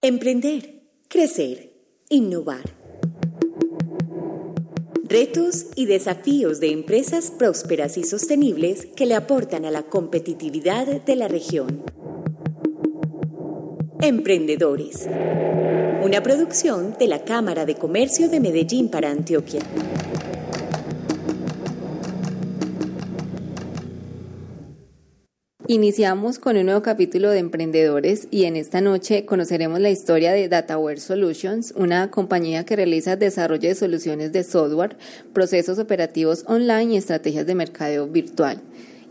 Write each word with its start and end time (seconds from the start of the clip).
Emprender, 0.00 0.84
crecer, 1.08 1.72
innovar. 2.08 2.62
Retos 5.02 5.66
y 5.74 5.86
desafíos 5.86 6.60
de 6.60 6.70
empresas 6.70 7.32
prósperas 7.32 7.98
y 7.98 8.04
sostenibles 8.04 8.86
que 8.94 9.06
le 9.06 9.16
aportan 9.16 9.64
a 9.64 9.72
la 9.72 9.82
competitividad 9.82 10.86
de 10.86 11.16
la 11.16 11.26
región. 11.26 11.82
Emprendedores. 14.00 15.08
Una 16.04 16.22
producción 16.22 16.94
de 16.96 17.08
la 17.08 17.24
Cámara 17.24 17.66
de 17.66 17.74
Comercio 17.74 18.28
de 18.28 18.38
Medellín 18.38 18.90
para 18.90 19.10
Antioquia. 19.10 19.62
Iniciamos 25.70 26.38
con 26.38 26.56
un 26.56 26.64
nuevo 26.64 26.80
capítulo 26.80 27.28
de 27.28 27.40
Emprendedores 27.40 28.26
y 28.30 28.44
en 28.44 28.56
esta 28.56 28.80
noche 28.80 29.26
conoceremos 29.26 29.80
la 29.80 29.90
historia 29.90 30.32
de 30.32 30.48
DataWare 30.48 30.98
Solutions, 30.98 31.74
una 31.76 32.10
compañía 32.10 32.64
que 32.64 32.74
realiza 32.74 33.16
desarrollo 33.16 33.68
de 33.68 33.74
soluciones 33.74 34.32
de 34.32 34.44
software, 34.44 34.96
procesos 35.34 35.78
operativos 35.78 36.44
online 36.46 36.94
y 36.94 36.96
estrategias 36.96 37.44
de 37.44 37.54
mercadeo 37.54 38.06
virtual. 38.08 38.62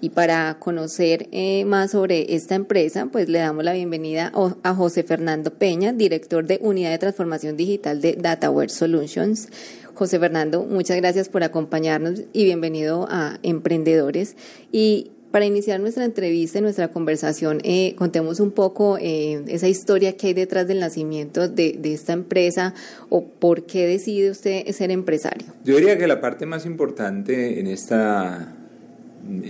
Y 0.01 0.09
para 0.09 0.57
conocer 0.57 1.27
eh, 1.31 1.63
más 1.65 1.91
sobre 1.91 2.33
esta 2.33 2.55
empresa, 2.55 3.05
pues 3.11 3.29
le 3.29 3.37
damos 3.37 3.63
la 3.63 3.73
bienvenida 3.73 4.31
a 4.63 4.73
José 4.73 5.03
Fernando 5.03 5.53
Peña, 5.53 5.93
director 5.93 6.47
de 6.47 6.57
Unidad 6.63 6.89
de 6.89 6.97
Transformación 6.97 7.55
Digital 7.55 8.01
de 8.01 8.13
DataWare 8.13 8.71
Solutions. 8.71 9.49
José 9.93 10.19
Fernando, 10.19 10.63
muchas 10.63 10.97
gracias 10.97 11.29
por 11.29 11.43
acompañarnos 11.43 12.23
y 12.33 12.45
bienvenido 12.45 13.07
a 13.11 13.37
Emprendedores. 13.43 14.35
Y 14.71 15.11
para 15.31 15.45
iniciar 15.45 15.79
nuestra 15.79 16.05
entrevista, 16.05 16.61
nuestra 16.61 16.89
conversación, 16.89 17.59
eh, 17.63 17.95
contemos 17.95 18.39
un 18.39 18.51
poco 18.51 18.97
eh, 18.99 19.43
esa 19.47 19.67
historia 19.67 20.15
que 20.15 20.27
hay 20.27 20.33
detrás 20.33 20.67
del 20.67 20.79
nacimiento 20.79 21.47
de, 21.47 21.79
esta 21.83 22.13
empresa 22.13 22.73
o 23.09 23.25
por 23.25 23.65
qué 23.65 23.87
decide 23.87 24.31
usted 24.31 24.65
ser 24.71 24.91
empresario. 24.91 25.47
Yo 25.63 25.75
diría 25.75 25.97
que 25.97 26.07
la 26.07 26.21
parte 26.21 26.45
más 26.45 26.65
importante 26.65 27.59
en 27.59 27.67
esta 27.67 28.53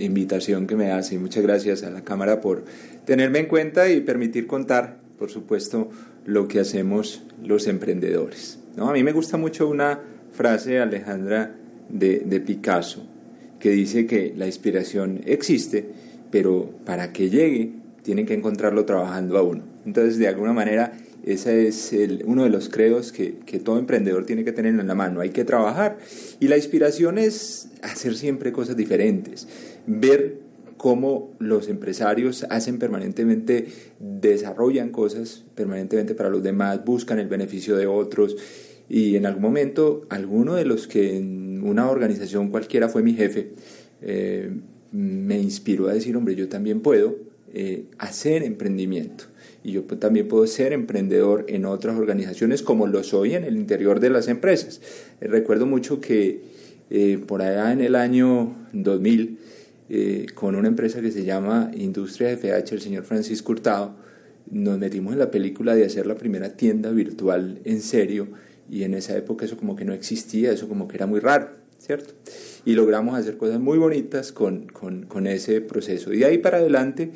invitación 0.00 0.66
que 0.66 0.74
me 0.74 0.90
hace 0.90 1.14
y 1.14 1.18
muchas 1.18 1.42
gracias 1.42 1.84
a 1.84 1.90
la 1.90 2.02
Cámara 2.02 2.40
por 2.40 2.64
tenerme 3.04 3.40
en 3.40 3.46
cuenta 3.46 3.88
y 3.90 4.00
permitir 4.00 4.46
contar, 4.46 4.98
por 5.18 5.30
supuesto, 5.30 5.90
lo 6.26 6.48
que 6.48 6.60
hacemos 6.60 7.22
los 7.44 7.66
emprendedores. 7.68 8.58
¿no? 8.76 8.90
A 8.90 8.92
mí 8.92 9.04
me 9.04 9.12
gusta 9.12 9.36
mucho 9.36 9.68
una 9.68 10.00
frase, 10.32 10.80
Alejandra, 10.80 11.54
de, 11.88 12.20
de 12.20 12.40
Picasso 12.40 13.06
que 13.58 13.70
dice 13.70 14.06
que 14.06 14.34
la 14.36 14.46
inspiración 14.46 15.20
existe, 15.26 15.84
pero 16.30 16.70
para 16.84 17.12
que 17.12 17.30
llegue 17.30 17.72
tienen 18.02 18.26
que 18.26 18.34
encontrarlo 18.34 18.84
trabajando 18.84 19.36
a 19.38 19.42
uno. 19.42 19.62
Entonces, 19.84 20.18
de 20.18 20.28
alguna 20.28 20.52
manera, 20.52 20.92
ese 21.24 21.66
es 21.66 21.92
el, 21.92 22.22
uno 22.26 22.44
de 22.44 22.50
los 22.50 22.68
credos 22.68 23.12
que, 23.12 23.34
que, 23.44 23.58
todo 23.58 23.78
emprendedor 23.78 24.24
tiene 24.24 24.44
que 24.44 24.52
tener 24.52 24.78
en 24.78 24.86
la 24.86 24.94
mano. 24.94 25.20
Hay 25.20 25.30
que 25.30 25.44
trabajar. 25.44 25.98
Y 26.40 26.48
la 26.48 26.56
inspiración 26.56 27.18
es 27.18 27.68
hacer 27.82 28.16
siempre 28.16 28.52
cosas 28.52 28.76
diferentes, 28.76 29.48
ver 29.86 30.48
cómo 30.78 31.34
los 31.38 31.68
empresarios 31.68 32.46
hacen 32.48 32.78
permanentemente, 32.78 33.68
desarrollan 33.98 34.90
cosas 34.90 35.44
permanentemente 35.54 36.14
para 36.14 36.30
los 36.30 36.42
demás, 36.42 36.84
buscan 36.84 37.18
el 37.18 37.28
beneficio 37.28 37.76
de 37.76 37.86
otros 37.86 38.36
y 38.88 39.16
en 39.16 39.26
algún 39.26 39.42
momento 39.42 40.06
alguno 40.08 40.54
de 40.54 40.64
los 40.64 40.88
que 40.88 41.20
una 41.62 41.90
organización 41.90 42.50
cualquiera 42.50 42.88
fue 42.88 43.02
mi 43.02 43.14
jefe, 43.14 43.50
eh, 44.02 44.50
me 44.92 45.38
inspiró 45.38 45.88
a 45.88 45.92
decir, 45.92 46.16
hombre, 46.16 46.34
yo 46.34 46.48
también 46.48 46.80
puedo 46.80 47.16
eh, 47.52 47.84
hacer 47.98 48.42
emprendimiento 48.42 49.24
y 49.64 49.72
yo 49.72 49.82
también 49.82 50.28
puedo 50.28 50.46
ser 50.46 50.72
emprendedor 50.72 51.44
en 51.48 51.66
otras 51.66 51.98
organizaciones 51.98 52.62
como 52.62 52.86
lo 52.86 53.02
soy 53.02 53.34
en 53.34 53.44
el 53.44 53.56
interior 53.56 54.00
de 54.00 54.10
las 54.10 54.28
empresas. 54.28 54.80
Eh, 55.20 55.26
recuerdo 55.26 55.66
mucho 55.66 56.00
que 56.00 56.58
por 57.26 57.42
allá 57.42 57.70
en 57.70 57.82
el 57.82 57.94
año 57.94 58.56
2000, 58.72 59.38
con 60.34 60.56
una 60.56 60.68
empresa 60.68 61.02
que 61.02 61.10
se 61.10 61.22
llama 61.22 61.70
Industria 61.76 62.30
FH, 62.34 62.74
el 62.74 62.80
señor 62.80 63.04
Francisco 63.04 63.52
Hurtado, 63.52 63.94
nos 64.50 64.78
metimos 64.78 65.12
en 65.12 65.18
la 65.18 65.30
película 65.30 65.74
de 65.74 65.84
hacer 65.84 66.06
la 66.06 66.14
primera 66.14 66.56
tienda 66.56 66.90
virtual 66.90 67.60
en 67.64 67.82
serio 67.82 68.28
y 68.70 68.84
en 68.84 68.94
esa 68.94 69.16
época 69.16 69.44
eso 69.44 69.56
como 69.56 69.76
que 69.76 69.84
no 69.84 69.92
existía, 69.92 70.52
eso 70.52 70.68
como 70.68 70.88
que 70.88 70.96
era 70.96 71.06
muy 71.06 71.20
raro, 71.20 71.48
¿cierto? 71.78 72.14
Y 72.64 72.74
logramos 72.74 73.18
hacer 73.18 73.36
cosas 73.36 73.60
muy 73.60 73.78
bonitas 73.78 74.32
con, 74.32 74.66
con, 74.66 75.06
con 75.06 75.26
ese 75.26 75.60
proceso. 75.60 76.12
Y 76.12 76.18
de 76.18 76.26
ahí 76.26 76.38
para 76.38 76.58
adelante 76.58 77.12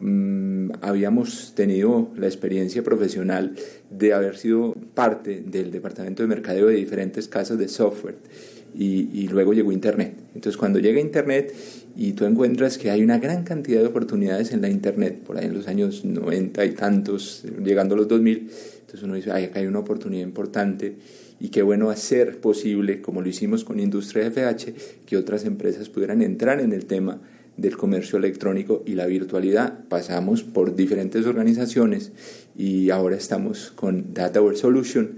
mmm, 0.00 0.70
habíamos 0.80 1.54
tenido 1.54 2.10
la 2.16 2.26
experiencia 2.26 2.82
profesional 2.82 3.54
de 3.90 4.12
haber 4.12 4.36
sido 4.36 4.74
parte 4.94 5.42
del 5.46 5.70
departamento 5.70 6.22
de 6.22 6.28
mercadeo 6.28 6.66
de 6.66 6.76
diferentes 6.76 7.28
casas 7.28 7.58
de 7.58 7.68
software. 7.68 8.16
Y, 8.76 9.08
y, 9.12 9.28
luego 9.28 9.52
llegó 9.52 9.70
Internet. 9.70 10.14
Entonces 10.34 10.56
cuando 10.56 10.80
llega 10.80 10.98
Internet 10.98 11.54
y 11.96 12.14
tú 12.14 12.24
encuentras 12.24 12.76
que 12.76 12.90
hay 12.90 13.04
una 13.04 13.20
gran 13.20 13.44
cantidad 13.44 13.80
de 13.80 13.86
oportunidades 13.86 14.52
en 14.52 14.62
la 14.62 14.68
Internet, 14.68 15.20
por 15.24 15.38
ahí 15.38 15.44
en 15.46 15.54
los 15.54 15.68
años 15.68 16.04
90 16.04 16.64
y 16.64 16.70
tantos, 16.72 17.44
llegando 17.62 17.94
a 17.94 17.98
los 17.98 18.08
2000, 18.08 18.50
entonces 18.84 19.02
uno 19.02 19.14
dice, 19.14 19.32
ay, 19.32 19.44
acá 19.44 19.60
hay 19.60 19.66
una 19.66 19.78
oportunidad 19.78 20.22
importante 20.22 20.96
y 21.40 21.48
qué 21.48 21.62
bueno 21.62 21.88
hacer 21.88 22.38
posible, 22.38 23.00
como 23.00 23.22
lo 23.22 23.28
hicimos 23.28 23.64
con 23.64 23.80
Industria 23.80 24.30
FH, 24.30 24.74
que 25.06 25.16
otras 25.16 25.46
empresas 25.46 25.88
pudieran 25.88 26.20
entrar 26.20 26.60
en 26.60 26.74
el 26.74 26.84
tema 26.84 27.22
del 27.56 27.78
comercio 27.78 28.18
electrónico 28.18 28.82
y 28.84 28.94
la 28.94 29.06
virtualidad. 29.06 29.88
Pasamos 29.88 30.42
por 30.42 30.76
diferentes 30.76 31.24
organizaciones 31.24 32.12
y 32.58 32.90
ahora 32.90 33.16
estamos 33.16 33.72
con 33.74 34.12
DataWare 34.12 34.58
Solution, 34.58 35.16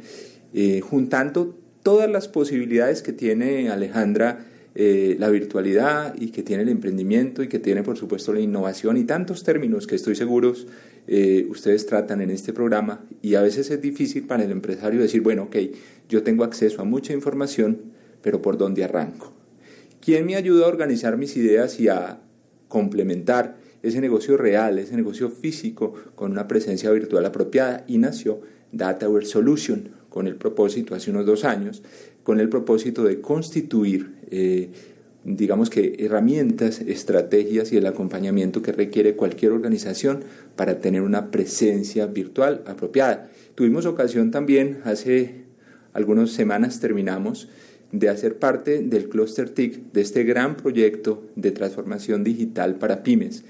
eh, 0.55 0.81
juntando 0.81 1.59
todas 1.83 2.09
las 2.09 2.29
posibilidades 2.29 3.03
que 3.03 3.13
tiene 3.13 3.69
Alejandra 3.69 4.47
eh, 4.79 5.17
la 5.19 5.31
virtualidad 5.31 6.15
y 6.19 6.29
que 6.33 6.43
tiene 6.43 6.63
el 6.63 6.69
emprendimiento 6.69 7.43
y 7.43 7.49
que 7.49 7.59
tiene 7.59 7.83
por 7.83 7.97
supuesto 7.97 8.35
la 8.35 8.41
innovación 8.41 8.99
y 8.99 9.05
tantos 9.05 9.43
términos 9.43 9.87
que 9.87 9.95
estoy 9.95 10.15
seguro 10.15 10.53
eh, 11.07 11.47
ustedes 11.49 11.87
tratan 11.87 12.21
en 12.21 12.31
este 12.31 12.53
programa 12.53 13.05
y 13.23 13.35
a 13.35 13.43
veces 13.43 13.71
es 13.71 13.81
difícil 13.81 14.27
para 14.27 14.45
el 14.45 14.51
empresario 14.51 15.01
decir, 15.01 15.21
bueno, 15.21 15.45
ok, 15.45 15.57
yo 16.09 16.23
tengo 16.23 16.45
acceso 16.45 16.83
a 16.83 16.85
mucha 16.85 17.13
información, 17.13 17.81
pero 18.23 18.43
¿por 18.43 18.59
dónde 18.59 18.85
arranco? 18.85 19.33
¿Quién 20.01 20.27
me 20.27 20.37
ayuda 20.37 20.67
a 20.67 20.69
organizar 20.69 21.17
mis 21.17 21.37
ideas 21.37 21.81
y 21.81 21.89
a 21.89 22.21
complementar 22.69 23.57
ese 23.83 24.01
negocio 24.01 24.37
real, 24.37 24.79
ese 24.79 24.97
negocio 24.97 25.31
físico 25.31 25.95
con 26.15 26.33
una 26.33 26.49
presencia 26.49 26.91
virtual 26.91 27.25
apropiada? 27.25 27.85
Y 27.87 27.99
nació 27.99 28.41
DataWare 28.73 29.27
Solution 29.27 29.89
con 30.09 30.27
el 30.27 30.37
propósito, 30.37 30.95
hace 30.95 31.11
unos 31.11 31.27
dos 31.27 31.45
años, 31.45 31.83
con 32.23 32.41
el 32.41 32.49
propósito 32.49 33.05
de 33.05 33.21
constituir, 33.21 34.17
eh, 34.31 34.71
digamos 35.27 35.71
que, 35.71 35.97
herramientas, 35.99 36.81
estrategias 36.81 37.73
y 37.73 37.77
el 37.77 37.87
acompañamiento 37.87 38.63
que 38.63 38.71
requiere 38.71 39.17
cualquier 39.17 39.51
organización 39.51 40.21
para 40.55 40.79
tener 40.79 41.03
una 41.03 41.33
presencia 41.33 42.07
virtual 42.07 42.63
apropiada. 42.67 43.29
Tuvimos 43.57 43.87
ocasión 43.87 44.31
también, 44.31 44.79
hace 44.85 45.47
algunas 45.93 46.31
semanas 46.31 46.79
terminamos, 46.79 47.49
de 47.91 48.09
hacer 48.09 48.39
parte 48.39 48.83
del 48.83 49.09
Cluster 49.09 49.51
TIC, 49.51 49.93
de 49.93 50.01
este 50.01 50.23
gran 50.23 50.57
proyecto 50.57 51.25
de 51.35 51.51
transformación 51.51 52.23
digital 52.23 52.77
para 52.77 53.03
pymes 53.03 53.45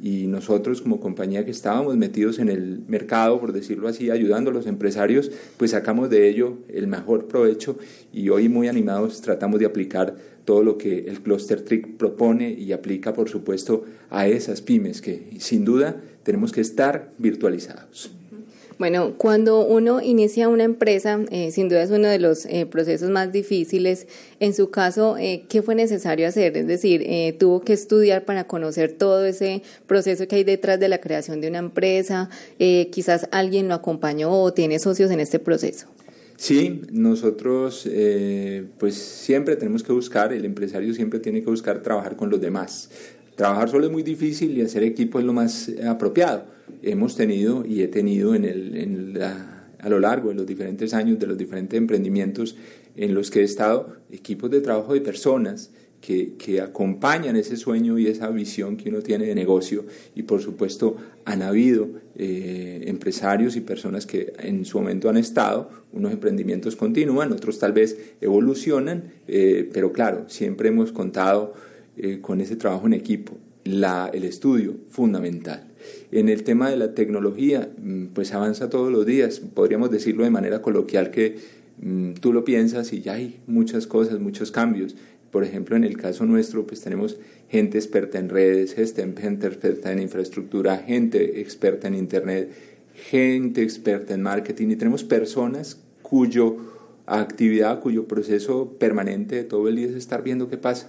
y 0.00 0.26
nosotros 0.26 0.82
como 0.82 1.00
compañía 1.00 1.44
que 1.44 1.50
estábamos 1.50 1.96
metidos 1.96 2.38
en 2.38 2.48
el 2.48 2.82
mercado, 2.86 3.40
por 3.40 3.52
decirlo 3.52 3.88
así, 3.88 4.10
ayudando 4.10 4.50
a 4.50 4.54
los 4.54 4.66
empresarios, 4.66 5.30
pues 5.56 5.70
sacamos 5.70 6.10
de 6.10 6.28
ello 6.28 6.58
el 6.68 6.86
mejor 6.86 7.26
provecho 7.28 7.78
y 8.12 8.28
hoy 8.28 8.48
muy 8.48 8.68
animados 8.68 9.22
tratamos 9.22 9.58
de 9.58 9.66
aplicar 9.66 10.16
todo 10.46 10.62
lo 10.62 10.78
que 10.78 11.00
el 11.00 11.20
Cluster 11.20 11.60
Trick 11.60 11.98
propone 11.98 12.50
y 12.50 12.72
aplica, 12.72 13.12
por 13.12 13.28
supuesto, 13.28 13.84
a 14.08 14.28
esas 14.28 14.62
pymes 14.62 15.02
que 15.02 15.28
sin 15.38 15.66
duda 15.66 16.00
tenemos 16.22 16.52
que 16.52 16.62
estar 16.62 17.10
virtualizados. 17.18 18.12
Bueno, 18.78 19.14
cuando 19.16 19.64
uno 19.64 20.02
inicia 20.02 20.48
una 20.48 20.64
empresa, 20.64 21.20
eh, 21.30 21.50
sin 21.50 21.70
duda 21.70 21.82
es 21.82 21.90
uno 21.90 22.08
de 22.08 22.18
los 22.18 22.44
eh, 22.44 22.66
procesos 22.66 23.08
más 23.08 23.32
difíciles. 23.32 24.06
En 24.38 24.52
su 24.52 24.70
caso, 24.70 25.16
eh, 25.16 25.44
¿qué 25.48 25.62
fue 25.62 25.74
necesario 25.74 26.28
hacer? 26.28 26.56
Es 26.58 26.66
decir, 26.66 27.36
tuvo 27.38 27.62
que 27.62 27.72
estudiar 27.72 28.26
para 28.26 28.46
conocer 28.46 28.92
todo 28.92 29.24
ese 29.24 29.62
proceso 29.86 30.28
que 30.28 30.36
hay 30.36 30.44
detrás 30.44 30.78
de 30.78 30.88
la 30.88 31.00
creación 31.00 31.40
de 31.40 31.48
una 31.48 31.58
empresa. 31.58 32.28
quizás 32.58 33.28
alguien 33.32 33.68
lo 33.68 33.74
acompañó 33.74 34.30
o 34.30 34.52
tiene 34.52 34.78
socios 34.78 35.10
en 35.10 35.20
este 35.20 35.38
proceso. 35.38 35.86
Sí, 36.36 36.82
nosotros 36.92 37.88
pues 38.78 38.94
siempre 38.94 39.56
tenemos 39.56 39.82
que 39.82 39.92
buscar, 39.92 40.32
el 40.32 40.44
empresario 40.44 40.92
siempre 40.94 41.18
tiene 41.18 41.42
que 41.42 41.50
buscar 41.50 41.82
trabajar 41.82 42.16
con 42.16 42.30
los 42.30 42.40
demás. 42.40 42.90
Trabajar 43.36 43.68
solo 43.68 43.86
es 43.86 43.92
muy 43.92 44.02
difícil 44.02 44.56
y 44.56 44.62
hacer 44.62 44.82
equipo 44.82 45.18
es 45.18 45.24
lo 45.24 45.32
más 45.32 45.70
apropiado 45.86 46.56
hemos 46.82 47.16
tenido 47.16 47.64
y 47.66 47.82
he 47.82 47.88
tenido 47.88 48.34
en 48.34 48.44
el, 48.44 48.76
en 48.76 49.18
la, 49.18 49.68
a 49.78 49.88
lo 49.88 50.00
largo 50.00 50.30
de 50.30 50.34
los 50.34 50.46
diferentes 50.46 50.94
años 50.94 51.18
de 51.18 51.26
los 51.26 51.38
diferentes 51.38 51.76
emprendimientos 51.76 52.56
en 52.96 53.14
los 53.14 53.30
que 53.30 53.40
he 53.40 53.44
estado, 53.44 53.96
equipos 54.10 54.50
de 54.50 54.60
trabajo 54.60 54.94
de 54.94 55.00
personas 55.00 55.70
que, 56.06 56.60
acompañan 56.60 57.34
ese 57.34 57.56
sueño 57.56 57.98
y 57.98 58.06
esa 58.06 58.28
visión 58.28 58.76
que 58.76 58.90
uno 58.90 59.00
tiene 59.00 59.26
de 59.26 59.34
negocio 59.34 59.84
y 60.14 60.22
por 60.22 60.40
supuesto 60.40 60.96
han 61.24 61.42
habido 61.42 61.88
eh, 62.14 62.84
empresarios 62.86 63.56
y 63.56 63.60
personas 63.60 64.06
que 64.06 64.32
en 64.38 64.64
su 64.64 64.78
momento 64.78 65.08
han 65.08 65.16
estado, 65.16 65.68
unos 65.92 66.12
emprendimientos 66.12 66.76
continúan, 66.76 67.32
otros 67.32 67.58
tal 67.58 67.72
vez 67.72 67.98
evolucionan, 68.20 69.14
eh, 69.26 69.68
pero 69.72 69.92
claro, 69.92 70.28
siempre 70.28 70.68
hemos 70.68 70.92
contado 70.92 71.54
eh, 71.96 72.20
con 72.20 72.40
ese 72.40 72.54
trabajo 72.54 72.86
en 72.86 72.92
equipo, 72.92 73.36
la, 73.64 74.08
el 74.12 74.22
estudio 74.22 74.76
fundamental. 74.88 75.66
En 76.12 76.28
el 76.28 76.44
tema 76.44 76.70
de 76.70 76.76
la 76.76 76.94
tecnología, 76.94 77.68
mm, 77.82 78.06
pues 78.14 78.32
avanza 78.32 78.70
todos 78.70 78.92
los 78.92 79.06
días, 79.06 79.40
podríamos 79.40 79.90
decirlo 79.90 80.22
de 80.22 80.30
manera 80.30 80.62
coloquial 80.62 81.10
que 81.10 81.36
mm, 81.82 82.12
tú 82.20 82.32
lo 82.32 82.44
piensas 82.44 82.92
y 82.92 83.00
ya 83.00 83.14
hay 83.14 83.40
muchas 83.48 83.88
cosas, 83.88 84.20
muchos 84.20 84.52
cambios. 84.52 84.94
Por 85.36 85.44
ejemplo, 85.44 85.76
en 85.76 85.84
el 85.84 85.98
caso 85.98 86.24
nuestro, 86.24 86.66
pues 86.66 86.80
tenemos 86.80 87.18
gente 87.50 87.76
experta 87.76 88.18
en 88.18 88.30
redes, 88.30 88.72
gente 88.72 89.02
experta 89.46 89.92
en 89.92 90.00
infraestructura, 90.00 90.78
gente 90.78 91.42
experta 91.42 91.88
en 91.88 91.94
Internet, 91.94 92.52
gente 92.94 93.60
experta 93.60 94.14
en 94.14 94.22
marketing 94.22 94.70
y 94.70 94.76
tenemos 94.76 95.04
personas 95.04 95.78
cuyo 96.00 96.56
actividad, 97.04 97.80
cuyo 97.80 98.08
proceso 98.08 98.78
permanente 98.78 99.36
de 99.36 99.44
todo 99.44 99.68
el 99.68 99.76
día 99.76 99.88
es 99.88 99.92
estar 99.92 100.22
viendo 100.22 100.48
qué 100.48 100.56
pasa. 100.56 100.88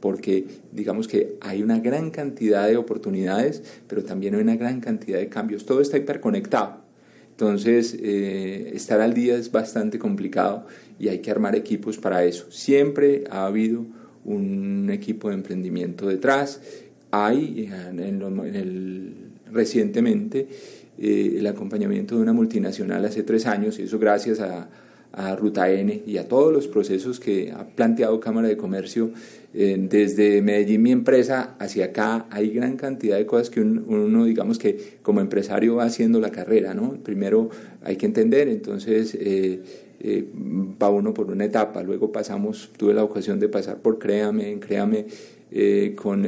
Porque 0.00 0.44
digamos 0.72 1.08
que 1.08 1.38
hay 1.40 1.62
una 1.62 1.80
gran 1.80 2.10
cantidad 2.10 2.68
de 2.68 2.76
oportunidades, 2.76 3.62
pero 3.88 4.04
también 4.04 4.34
hay 4.34 4.42
una 4.42 4.56
gran 4.56 4.82
cantidad 4.82 5.20
de 5.20 5.30
cambios. 5.30 5.64
Todo 5.64 5.80
está 5.80 5.96
hiperconectado. 5.96 6.79
Entonces, 7.40 7.96
eh, 7.98 8.72
estar 8.74 9.00
al 9.00 9.14
día 9.14 9.34
es 9.34 9.50
bastante 9.50 9.98
complicado 9.98 10.66
y 10.98 11.08
hay 11.08 11.20
que 11.20 11.30
armar 11.30 11.56
equipos 11.56 11.96
para 11.96 12.22
eso. 12.22 12.50
Siempre 12.50 13.24
ha 13.30 13.46
habido 13.46 13.86
un 14.26 14.90
equipo 14.92 15.30
de 15.30 15.36
emprendimiento 15.36 16.06
detrás. 16.06 16.60
Hay 17.10 17.70
en, 17.96 19.14
recientemente 19.50 20.48
eh, 20.98 21.36
el 21.38 21.46
acompañamiento 21.46 22.14
de 22.14 22.20
una 22.20 22.34
multinacional 22.34 23.06
hace 23.06 23.22
tres 23.22 23.46
años, 23.46 23.78
y 23.78 23.84
eso 23.84 23.98
gracias 23.98 24.40
a, 24.40 24.68
a 25.12 25.34
Ruta 25.34 25.70
N 25.70 26.02
y 26.06 26.16
a 26.18 26.28
todos 26.28 26.52
los 26.52 26.68
procesos 26.68 27.18
que 27.18 27.52
ha 27.52 27.66
planteado 27.66 28.20
Cámara 28.20 28.48
de 28.48 28.56
Comercio 28.56 29.10
eh, 29.52 29.76
desde 29.80 30.42
Medellín, 30.42 30.82
mi 30.82 30.92
empresa, 30.92 31.56
hacia 31.58 31.86
acá, 31.86 32.26
hay 32.30 32.50
gran 32.50 32.76
cantidad 32.76 33.16
de 33.16 33.26
cosas 33.26 33.50
que 33.50 33.60
uno, 33.60 34.24
digamos 34.24 34.58
que 34.58 34.98
como 35.02 35.20
empresario 35.20 35.76
va 35.76 35.84
haciendo 35.84 36.20
la 36.20 36.30
carrera, 36.30 36.72
¿no? 36.74 36.92
Primero 37.02 37.50
hay 37.82 37.96
que 37.96 38.06
entender, 38.06 38.48
entonces 38.48 39.16
eh, 39.18 39.60
eh, 40.00 40.24
va 40.80 40.88
uno 40.90 41.12
por 41.12 41.30
una 41.30 41.44
etapa, 41.44 41.82
luego 41.82 42.12
pasamos, 42.12 42.70
tuve 42.76 42.94
la 42.94 43.02
ocasión 43.02 43.40
de 43.40 43.48
pasar 43.48 43.78
por 43.78 43.98
Créame, 43.98 44.52
en 44.52 44.60
Créame, 44.60 45.06
con 45.96 46.24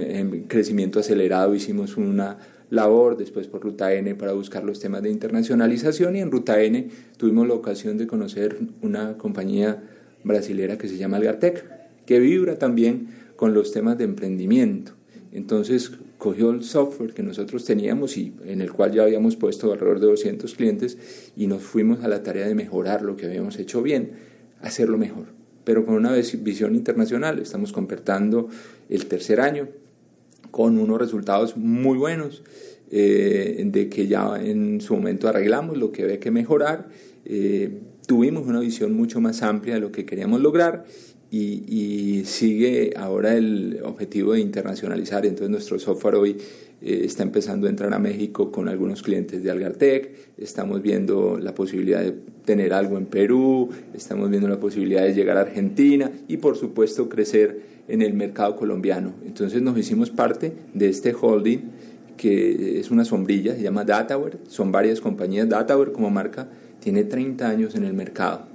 crecimiento 0.48 0.98
acelerado 0.98 1.54
hicimos 1.54 1.96
una 1.96 2.36
labor, 2.72 3.18
después 3.18 3.48
por 3.48 3.60
Ruta 3.60 3.92
N 3.92 4.14
para 4.14 4.32
buscar 4.32 4.64
los 4.64 4.80
temas 4.80 5.02
de 5.02 5.10
internacionalización 5.10 6.16
y 6.16 6.20
en 6.20 6.30
Ruta 6.30 6.62
N 6.62 6.88
tuvimos 7.18 7.46
la 7.46 7.52
ocasión 7.52 7.98
de 7.98 8.06
conocer 8.06 8.58
una 8.80 9.18
compañía 9.18 9.82
brasilera 10.24 10.78
que 10.78 10.88
se 10.88 10.96
llama 10.96 11.18
Algartec, 11.18 11.66
que 12.06 12.18
vibra 12.18 12.58
también 12.58 13.08
con 13.36 13.52
los 13.52 13.72
temas 13.72 13.98
de 13.98 14.04
emprendimiento. 14.04 14.92
Entonces 15.32 15.92
cogió 16.16 16.48
el 16.48 16.64
software 16.64 17.12
que 17.12 17.22
nosotros 17.22 17.66
teníamos 17.66 18.16
y 18.16 18.32
en 18.46 18.62
el 18.62 18.72
cual 18.72 18.92
ya 18.92 19.02
habíamos 19.02 19.36
puesto 19.36 19.70
alrededor 19.70 20.00
de 20.00 20.06
200 20.06 20.54
clientes 20.54 20.96
y 21.36 21.48
nos 21.48 21.60
fuimos 21.60 22.02
a 22.02 22.08
la 22.08 22.22
tarea 22.22 22.48
de 22.48 22.54
mejorar 22.54 23.02
lo 23.02 23.16
que 23.16 23.26
habíamos 23.26 23.58
hecho 23.58 23.82
bien, 23.82 24.12
hacerlo 24.62 24.96
mejor, 24.96 25.26
pero 25.64 25.84
con 25.84 25.96
una 25.96 26.12
visión 26.14 26.74
internacional. 26.74 27.38
Estamos 27.38 27.70
completando 27.70 28.48
el 28.88 29.04
tercer 29.06 29.42
año 29.42 29.68
con 30.52 30.78
unos 30.78 31.00
resultados 31.00 31.56
muy 31.56 31.98
buenos, 31.98 32.44
eh, 32.90 33.64
de 33.64 33.88
que 33.88 34.06
ya 34.06 34.36
en 34.38 34.82
su 34.82 34.94
momento 34.94 35.26
arreglamos 35.26 35.78
lo 35.78 35.90
que 35.90 36.02
había 36.04 36.20
que 36.20 36.30
mejorar, 36.30 36.90
eh, 37.24 37.80
tuvimos 38.06 38.46
una 38.46 38.60
visión 38.60 38.92
mucho 38.92 39.18
más 39.18 39.42
amplia 39.42 39.74
de 39.74 39.80
lo 39.80 39.90
que 39.90 40.04
queríamos 40.04 40.42
lograr 40.42 40.84
y, 41.30 42.22
sigue 42.26 42.92
ahora 42.96 43.34
el 43.34 43.80
objetivo 43.82 44.34
de 44.34 44.40
internacionalizar. 44.40 45.24
Entonces 45.24 45.48
nuestro 45.48 45.78
software 45.78 46.16
hoy 46.16 46.36
eh, 46.82 47.02
está 47.04 47.22
empezando 47.22 47.66
a 47.66 47.70
entrar 47.70 47.92
a 47.94 47.98
México 47.98 48.52
con 48.52 48.68
algunos 48.68 49.02
clientes 49.02 49.42
de 49.42 49.50
Algartec, 49.50 50.34
estamos 50.36 50.82
viendo 50.82 51.38
la 51.38 51.54
posibilidad 51.54 52.02
de 52.02 52.12
tener 52.44 52.74
algo 52.74 52.98
en 52.98 53.06
Perú, 53.06 53.70
estamos 53.94 54.28
viendo 54.28 54.48
la 54.48 54.60
posibilidad 54.60 55.02
de 55.02 55.14
llegar 55.14 55.38
a 55.38 55.40
Argentina 55.40 56.12
y 56.28 56.36
por 56.36 56.56
supuesto 56.58 57.08
crecer 57.08 57.71
en 57.88 58.02
el 58.02 58.14
mercado 58.14 58.56
colombiano. 58.56 59.12
Entonces 59.26 59.62
nos 59.62 59.76
hicimos 59.78 60.10
parte 60.10 60.52
de 60.74 60.88
este 60.88 61.14
holding 61.18 61.60
que 62.16 62.78
es 62.78 62.90
una 62.90 63.04
sombrilla, 63.04 63.54
se 63.56 63.62
llama 63.62 63.84
Dataware, 63.84 64.38
son 64.46 64.70
varias 64.70 65.00
compañías, 65.00 65.48
Dataware 65.48 65.92
como 65.92 66.10
marca 66.10 66.48
tiene 66.78 67.04
30 67.04 67.48
años 67.48 67.74
en 67.74 67.84
el 67.84 67.94
mercado 67.94 68.52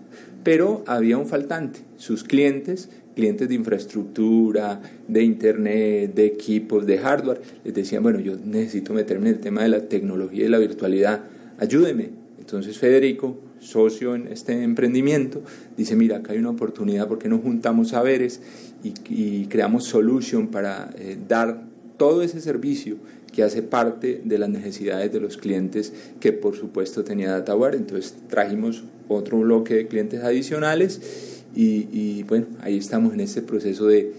pero 0.47 0.81
había 0.87 1.17
un 1.17 1.25
faltante. 1.25 1.81
Sus 1.97 2.23
clientes, 2.23 2.89
clientes 3.15 3.49
de 3.49 3.55
infraestructura, 3.55 4.81
de 5.05 5.21
internet, 5.21 6.13
de 6.15 6.25
equipos, 6.25 6.85
de 6.85 6.97
hardware, 6.97 7.41
les 7.65 7.73
decían, 7.73 8.01
bueno, 8.01 8.21
yo 8.21 8.37
necesito 8.41 8.93
meterme 8.93 9.27
en 9.27 9.35
el 9.35 9.41
tema 9.41 9.63
de 9.63 9.67
la 9.67 9.89
tecnología 9.89 10.45
y 10.45 10.47
la 10.47 10.57
virtualidad, 10.57 11.25
ayúdeme. 11.59 12.11
Entonces 12.47 12.77
Federico, 12.77 13.35
socio 13.59 14.15
en 14.15 14.27
este 14.27 14.63
emprendimiento, 14.63 15.41
dice, 15.75 15.97
mira, 15.97 16.19
acá 16.19 16.31
hay 16.31 16.39
una 16.39 16.51
oportunidad, 16.51 17.09
porque 17.09 17.27
no 17.27 17.39
juntamos 17.39 17.89
saberes 17.89 18.39
y, 18.85 19.47
creamos 19.47 19.83
solution 19.83 20.47
para 20.47 20.89
eh, 20.97 21.17
dar 21.27 21.65
todo 21.97 22.21
ese 22.21 22.39
servicio 22.39 22.95
que 23.33 23.43
hace 23.43 23.63
parte 23.63 24.21
de 24.23 24.37
las 24.37 24.47
necesidades 24.47 25.11
de 25.11 25.19
los 25.19 25.35
clientes 25.35 25.91
que 26.21 26.31
por 26.31 26.55
supuesto 26.55 27.03
tenía 27.03 27.31
DataWare. 27.31 27.75
Entonces 27.75 28.15
trajimos 28.29 28.85
otro 29.09 29.39
bloque 29.39 29.73
de 29.73 29.87
clientes 29.87 30.23
adicionales 30.23 31.43
y, 31.53 32.23
bueno, 32.23 32.45
ahí 32.61 32.77
estamos 32.77 33.13
en 33.13 33.19
este 33.19 33.41
proceso 33.41 33.87
de, 33.87 34.13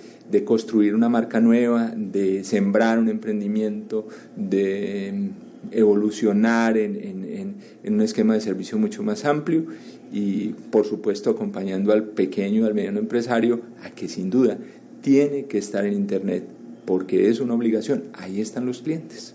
construir 0.45 0.95
una 0.95 1.09
marca 1.09 1.41
nueva, 1.41 1.95
de 1.97 2.45
sembrar 2.45 2.99
un 2.99 3.09
emprendimiento, 3.09 4.07
de 4.37 5.31
evolucionar 5.71 6.77
en, 6.79 6.97
en, 6.97 7.55
en, 7.83 7.95
un 7.95 8.01
esquema 8.01 8.35
de 8.35 8.41
servicio 8.41 8.79
mucho 8.79 9.03
más 9.03 9.25
amplio 9.25 9.67
y 10.13 10.49
por 10.71 10.87
supuesto 10.87 11.31
acompañando 11.31 11.93
al 11.93 12.05
pequeño, 12.05 12.67
al 12.67 12.75
mediano 12.75 12.99
empresario 12.99 13.61
a 13.85 13.91
que 13.91 14.09
sin 14.09 14.31
duda 14.31 14.59
tiene 15.03 15.47
que 15.47 15.59
estar 15.59 15.85
en 15.85 15.95
Internet 15.95 16.45
porque 16.85 17.29
es 17.29 17.41
una 17.41 17.55
obligación. 17.55 18.05
Ahí 18.15 18.41
están 18.41 18.67
los 18.67 18.81
clientes. 18.83 19.35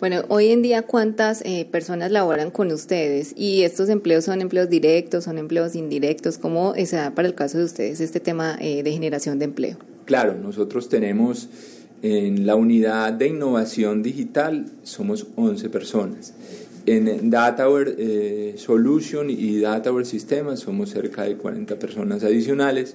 Bueno, 0.00 0.22
hoy 0.28 0.48
en 0.48 0.60
día, 0.60 0.82
¿cuántas 0.82 1.40
eh, 1.42 1.66
personas 1.70 2.10
laboran 2.10 2.50
con 2.50 2.70
ustedes? 2.72 3.32
¿Y 3.36 3.62
estos 3.62 3.88
empleos 3.88 4.24
son 4.24 4.40
empleos 4.42 4.68
directos, 4.68 5.24
son 5.24 5.38
empleos 5.38 5.76
indirectos? 5.76 6.36
¿Cómo 6.36 6.74
se 6.74 6.96
da 6.96 7.14
para 7.14 7.28
el 7.28 7.34
caso 7.34 7.58
de 7.58 7.64
ustedes 7.64 8.00
este 8.00 8.20
tema 8.20 8.58
eh, 8.60 8.82
de 8.82 8.92
generación 8.92 9.38
de 9.38 9.46
empleo? 9.46 9.76
Claro, 10.04 10.34
nosotros 10.34 10.88
tenemos 10.88 11.48
en 12.04 12.44
la 12.44 12.54
unidad 12.54 13.14
de 13.14 13.28
innovación 13.28 14.02
digital, 14.02 14.66
somos 14.82 15.26
11 15.36 15.70
personas. 15.70 16.34
En 16.84 17.30
DataWare 17.30 17.94
eh, 17.96 18.54
Solution 18.58 19.30
y 19.30 19.58
DataWare 19.60 20.04
Systems 20.04 20.60
somos 20.60 20.90
cerca 20.90 21.22
de 21.22 21.38
40 21.38 21.78
personas 21.78 22.22
adicionales. 22.22 22.94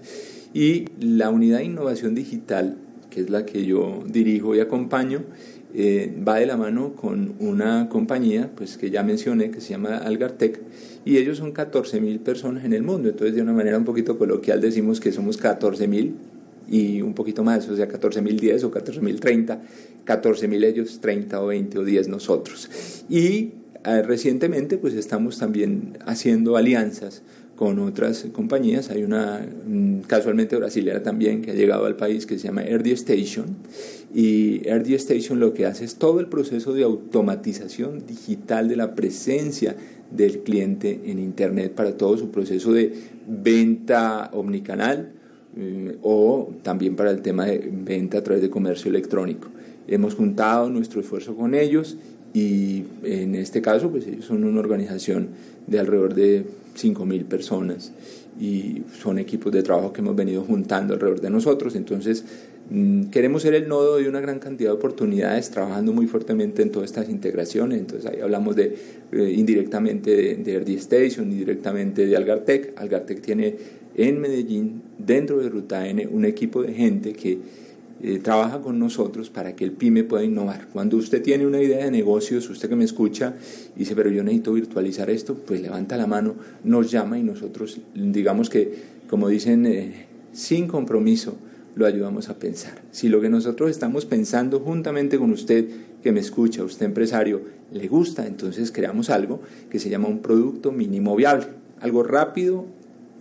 Y 0.54 0.86
la 1.00 1.32
unidad 1.32 1.58
de 1.58 1.64
innovación 1.64 2.14
digital, 2.14 2.78
que 3.10 3.22
es 3.22 3.32
la 3.32 3.48
que 3.48 3.66
yo 3.66 4.04
dirijo 4.06 4.54
y 4.54 4.60
acompaño, 4.60 5.24
eh, 5.74 6.16
va 6.28 6.38
de 6.38 6.46
la 6.46 6.56
mano 6.56 6.94
con 6.94 7.34
una 7.40 7.90
compañía 7.90 8.52
pues, 8.56 8.78
que 8.78 8.92
ya 8.92 9.02
mencioné 9.02 9.50
que 9.50 9.60
se 9.60 9.70
llama 9.70 9.98
Algartec 9.98 10.62
y 11.04 11.18
ellos 11.18 11.40
son 11.40 11.52
14 11.52 12.00
mil 12.00 12.20
personas 12.20 12.64
en 12.64 12.74
el 12.74 12.84
mundo. 12.84 13.10
Entonces, 13.10 13.36
de 13.36 13.42
una 13.42 13.54
manera 13.54 13.80
un 13.80 13.86
poquito 13.86 14.20
coloquial, 14.20 14.62
decimos 14.62 15.00
que 15.00 15.12
somos 15.12 15.38
14 15.38 15.88
mil 15.88 16.14
y 16.70 17.02
un 17.02 17.14
poquito 17.14 17.44
más, 17.44 17.68
o 17.68 17.76
sea, 17.76 17.88
14 17.88 18.22
mil 18.22 18.40
10 18.40 18.64
o 18.66 18.72
14 18.72 19.02
mil 19.02 19.20
30, 19.20 19.62
14 20.04 20.48
mil 20.48 20.64
ellos, 20.64 21.00
30 21.02 21.42
o 21.42 21.48
20 21.48 21.80
o 21.80 21.84
10 21.84 22.08
nosotros. 22.10 22.70
Y 23.10 23.54
eh, 23.86 24.02
recientemente, 24.04 24.78
pues 24.78 24.94
estamos 24.94 25.40
también 25.40 25.98
haciendo 26.06 26.58
alianzas 26.58 27.24
con 27.56 27.80
otras 27.80 28.28
compañías. 28.32 28.90
Hay 28.90 29.04
una 29.04 29.46
mm, 29.68 30.02
casualmente 30.08 30.56
brasilera 30.56 31.04
también 31.04 31.42
que 31.42 31.52
ha 31.52 31.56
llegado 31.56 31.86
al 31.86 31.96
país 31.96 32.26
que 32.26 32.38
se 32.38 32.48
llama 32.48 32.62
RD 32.62 32.88
Station 32.94 33.58
y 34.14 34.60
RD 34.60 34.94
Station 34.94 35.40
lo 35.40 35.54
que 35.54 35.66
hace 35.66 35.86
es 35.86 35.96
todo 35.96 36.20
el 36.20 36.28
proceso 36.28 36.74
de 36.74 36.84
automatización 36.84 38.06
digital 38.06 38.70
de 38.70 38.76
la 38.76 38.96
presencia 38.96 39.76
del 40.10 40.40
cliente 40.40 41.02
en 41.06 41.20
Internet 41.20 41.74
para 41.74 41.98
todo 41.98 42.18
su 42.18 42.32
proceso 42.32 42.72
de 42.72 42.94
venta 43.28 44.30
omnicanal 44.34 45.19
o 46.02 46.50
también 46.64 46.96
para 46.96 47.12
el 47.12 47.22
tema 47.22 47.46
de 47.46 47.70
venta 47.72 48.20
a 48.20 48.24
través 48.24 48.42
de 48.42 48.50
comercio 48.50 48.90
electrónico. 48.90 49.50
Hemos 49.88 50.16
juntado 50.16 50.70
nuestro 50.70 51.02
esfuerzo 51.02 51.36
con 51.36 51.56
ellos 51.56 51.98
y 52.34 52.84
en 53.04 53.36
este 53.36 53.62
caso 53.62 53.90
pues 53.90 54.06
ellos 54.08 54.26
son 54.26 54.44
una 54.44 54.60
organización 54.60 55.30
de 55.68 55.80
alrededor 55.80 56.14
de 56.14 56.46
5.000 56.78 57.26
personas 57.26 57.92
y 58.40 58.84
son 59.02 59.20
equipos 59.20 59.52
de 59.52 59.64
trabajo 59.64 59.92
que 59.92 60.02
hemos 60.02 60.16
venido 60.16 60.44
juntando 60.44 60.94
alrededor 60.94 61.22
de 61.22 61.30
nosotros. 61.30 61.76
Entonces, 61.76 62.24
mm, 62.24 62.59
queremos 63.12 63.42
ser 63.42 63.56
el 63.56 63.68
nodo 63.68 63.98
de 63.98 64.08
una 64.08 64.20
gran 64.20 64.40
cantidad 64.40 64.70
de 64.70 64.76
oportunidades, 64.76 65.50
trabajando 65.50 65.92
muy 65.92 66.08
fuertemente 66.08 66.62
en 66.62 66.72
todas 66.72 66.90
estas 66.90 67.10
integraciones. 67.10 67.80
Entonces, 67.80 68.10
ahí 68.10 68.22
hablamos 68.22 68.56
de 68.56 68.76
eh, 69.12 69.34
indirectamente 69.36 70.16
de, 70.16 70.36
de 70.36 70.60
RD 70.60 70.70
Station, 70.78 71.32
indirectamente 71.32 72.06
de 72.06 72.16
Algartec. 72.16 72.74
Algartec 72.80 73.22
tiene 73.22 73.56
en 73.96 74.22
Medellín, 74.22 74.82
dentro 74.98 75.40
de 75.40 75.50
Ruta 75.50 75.88
N, 75.88 76.08
un 76.08 76.26
equipo 76.26 76.64
de 76.64 76.74
gente 76.74 77.14
que 77.14 77.40
eh, 78.02 78.20
trabaja 78.20 78.62
con 78.62 78.80
nosotros 78.80 79.30
para 79.30 79.58
que 79.58 79.66
el 79.66 79.74
pyme 79.74 80.06
pueda 80.06 80.24
innovar. 80.24 80.68
Cuando 80.72 80.96
usted 80.96 81.22
tiene 81.22 81.46
una 81.46 81.62
idea 81.62 81.84
de 81.84 81.92
negocios, 81.92 82.50
usted 82.50 82.70
que 82.70 82.78
me 82.78 82.86
escucha 82.86 83.34
y 83.76 83.80
dice, 83.80 83.94
pero 83.94 84.10
yo 84.10 84.24
necesito 84.24 84.54
virtualizar 84.54 85.10
esto, 85.10 85.36
pues 85.36 85.60
levanta 85.62 85.98
la 85.98 86.08
mano, 86.08 86.36
nos 86.64 86.90
llama 86.90 87.20
y 87.20 87.24
nosotros, 87.24 87.82
digamos 87.94 88.50
que, 88.50 88.72
como 89.10 89.28
dicen, 89.28 89.66
eh, 89.66 90.06
sin 90.32 90.68
compromiso, 90.68 91.36
lo 91.80 91.86
ayudamos 91.86 92.30
a 92.30 92.38
pensar. 92.38 92.82
Si 92.92 93.08
lo 93.08 93.22
que 93.22 93.30
nosotros 93.30 93.72
estamos 93.72 94.06
pensando 94.06 94.60
juntamente 94.60 95.18
con 95.18 95.32
usted, 95.32 95.66
que 96.04 96.12
me 96.12 96.20
escucha, 96.20 96.64
usted 96.64 96.86
empresario, 96.86 97.42
le 97.72 97.88
gusta, 97.88 98.28
entonces 98.28 98.72
creamos 98.72 99.10
algo 99.10 99.42
que 99.70 99.80
se 99.80 99.90
llama 99.90 100.10
un 100.10 100.20
producto 100.20 100.74
mínimo 100.74 101.16
viable, 101.16 101.48
algo 101.80 102.04
rápido, 102.04 102.66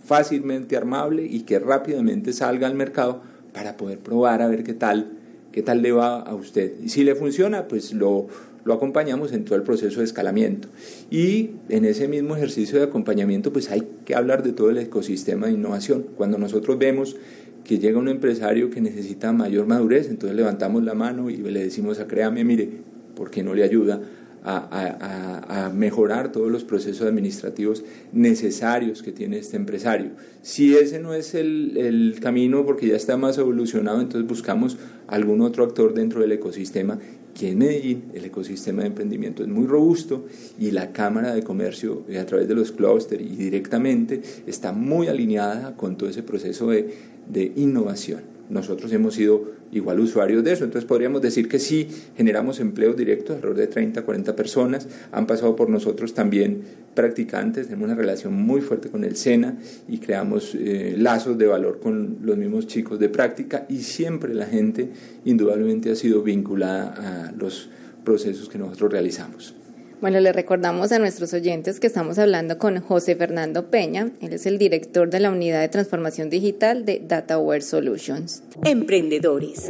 fácilmente 0.03 0.75
armable 0.75 1.23
y 1.25 1.41
que 1.41 1.57
rápidamente 1.57 2.33
salga 2.33 2.67
al 2.67 2.75
mercado 2.75 3.21
para 3.53 3.77
poder 3.77 3.99
probar 3.99 4.41
a 4.41 4.47
ver 4.49 4.63
qué 4.63 4.73
tal, 4.73 5.13
qué 5.53 5.61
tal 5.61 5.81
le 5.81 5.93
va 5.93 6.19
a 6.19 6.35
usted. 6.35 6.73
Y 6.83 6.89
si 6.89 7.05
le 7.05 7.15
funciona, 7.15 7.69
pues 7.69 7.93
lo, 7.93 8.27
lo 8.65 8.73
acompañamos 8.73 9.31
en 9.31 9.45
todo 9.45 9.55
el 9.55 9.63
proceso 9.63 9.99
de 9.99 10.05
escalamiento. 10.05 10.67
Y 11.09 11.51
en 11.69 11.85
ese 11.85 12.09
mismo 12.09 12.35
ejercicio 12.35 12.77
de 12.77 12.83
acompañamiento, 12.83 13.53
pues 13.53 13.71
hay 13.71 13.87
que 14.03 14.15
hablar 14.15 14.43
de 14.43 14.51
todo 14.51 14.69
el 14.69 14.79
ecosistema 14.79 15.47
de 15.47 15.53
innovación. 15.53 16.07
Cuando 16.17 16.37
nosotros 16.37 16.77
vemos 16.77 17.15
que 17.63 17.79
llega 17.79 17.99
un 17.99 18.07
empresario 18.07 18.69
que 18.69 18.81
necesita 18.81 19.31
mayor 19.31 19.67
madurez, 19.67 20.09
entonces 20.09 20.35
levantamos 20.35 20.83
la 20.83 20.93
mano 20.93 21.29
y 21.29 21.37
le 21.37 21.63
decimos 21.63 21.99
a 21.99 22.07
Créame, 22.07 22.43
mire, 22.43 22.69
¿por 23.15 23.29
qué 23.31 23.43
no 23.43 23.53
le 23.53 23.63
ayuda 23.63 24.01
a, 24.43 25.71
mejorar 25.73 26.31
todos 26.31 26.51
los 26.51 26.63
procesos 26.63 27.07
administrativos 27.07 27.83
necesarios 28.11 29.03
que 29.03 29.11
tiene 29.11 29.37
este 29.37 29.57
empresario. 29.57 30.11
Si 30.41 30.75
ese 30.75 30.99
no 30.99 31.13
es 31.13 31.35
el, 31.35 31.77
el 31.77 32.19
camino 32.21 32.65
porque 32.65 32.87
ya 32.87 32.95
está 32.95 33.17
más 33.17 33.37
evolucionado, 33.37 34.01
entonces 34.01 34.27
buscamos 34.27 34.77
algún 35.07 35.41
otro 35.41 35.63
actor 35.63 35.93
dentro 35.93 36.21
del 36.21 36.31
ecosistema 36.31 36.99
que 37.39 37.51
en 37.51 37.59
Medellín 37.59 38.03
el 38.13 38.25
ecosistema 38.25 38.81
de 38.81 38.87
emprendimiento 38.87 39.43
es 39.43 39.49
muy 39.49 39.65
robusto 39.65 40.25
y 40.59 40.71
la 40.71 40.91
Cámara 40.91 41.33
de 41.33 41.43
Comercio 41.43 42.03
eh, 42.09 42.19
a 42.19 42.25
través 42.25 42.47
de 42.47 42.55
los 42.55 42.71
clústeres 42.71 43.25
y 43.25 43.35
directamente 43.35 44.21
está 44.45 44.73
muy 44.73 45.07
alineada 45.07 45.75
con 45.77 45.95
todo 45.95 46.09
ese 46.09 46.23
proceso 46.23 46.69
de, 46.69 46.93
de 47.29 47.53
innovación 47.55 48.29
nosotros 48.49 48.91
hemos 48.93 49.13
sido 49.13 49.51
igual 49.71 49.99
usuarios 49.99 50.43
de 50.43 50.51
eso. 50.53 50.63
Entonces 50.65 50.87
podríamos 50.87 51.21
decir 51.21 51.47
que 51.47 51.59
sí 51.59 51.87
generamos 52.17 52.59
empleos 52.59 52.97
directos, 52.97 53.35
alrededor 53.35 53.57
de 53.57 53.67
30, 53.67 54.01
40 54.01 54.35
personas. 54.35 54.87
Han 55.11 55.27
pasado 55.27 55.55
por 55.55 55.69
nosotros 55.69 56.13
también 56.15 56.63
practicantes, 56.95 57.67
tenemos 57.67 57.85
una 57.85 57.95
relación 57.95 58.33
muy 58.33 58.61
fuerte 58.61 58.89
con 58.89 59.03
el 59.03 59.15
SENA 59.15 59.57
y 59.87 59.99
creamos 59.99 60.55
eh, 60.55 60.95
lazos 60.97 61.37
de 61.37 61.45
valor 61.45 61.79
con 61.79 62.17
los 62.23 62.35
mismos 62.35 62.67
chicos 62.67 62.99
de 62.99 63.07
práctica 63.07 63.65
y 63.69 63.77
siempre 63.83 64.33
la 64.33 64.47
gente 64.47 64.89
indudablemente 65.23 65.91
ha 65.91 65.95
sido 65.95 66.23
vinculada 66.23 67.27
a 67.27 67.31
los 67.31 67.69
procesos 68.03 68.49
que 68.49 68.57
nosotros 68.57 68.91
realizamos. 68.91 69.53
Bueno, 70.01 70.21
le 70.21 70.31
recordamos 70.31 70.93
a 70.93 70.99
nuestros 70.99 71.33
oyentes 71.33 71.81
que 71.81 71.87
estamos 71.87 72.17
hablando 72.19 72.57
con 72.57 72.79
José 72.79 73.17
Fernando 73.17 73.69
Peña. 73.69 74.11
Él 74.21 74.31
es 74.31 74.45
el 74.45 74.57
director 74.57 75.09
de 75.09 75.19
la 75.19 75.29
unidad 75.29 75.59
de 75.59 75.67
transformación 75.67 76.29
digital 76.29 76.85
de 76.85 77.01
DataWare 77.05 77.61
Solutions. 77.61 78.41
Emprendedores. 78.63 79.69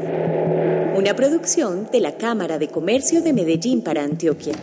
Una 0.95 1.15
producción 1.15 1.89
de 1.91 2.01
la 2.01 2.17
Cámara 2.17 2.59
de 2.59 2.67
Comercio 2.67 3.23
de 3.23 3.33
Medellín 3.33 3.81
para 3.81 4.03
Antioquia. 4.03 4.53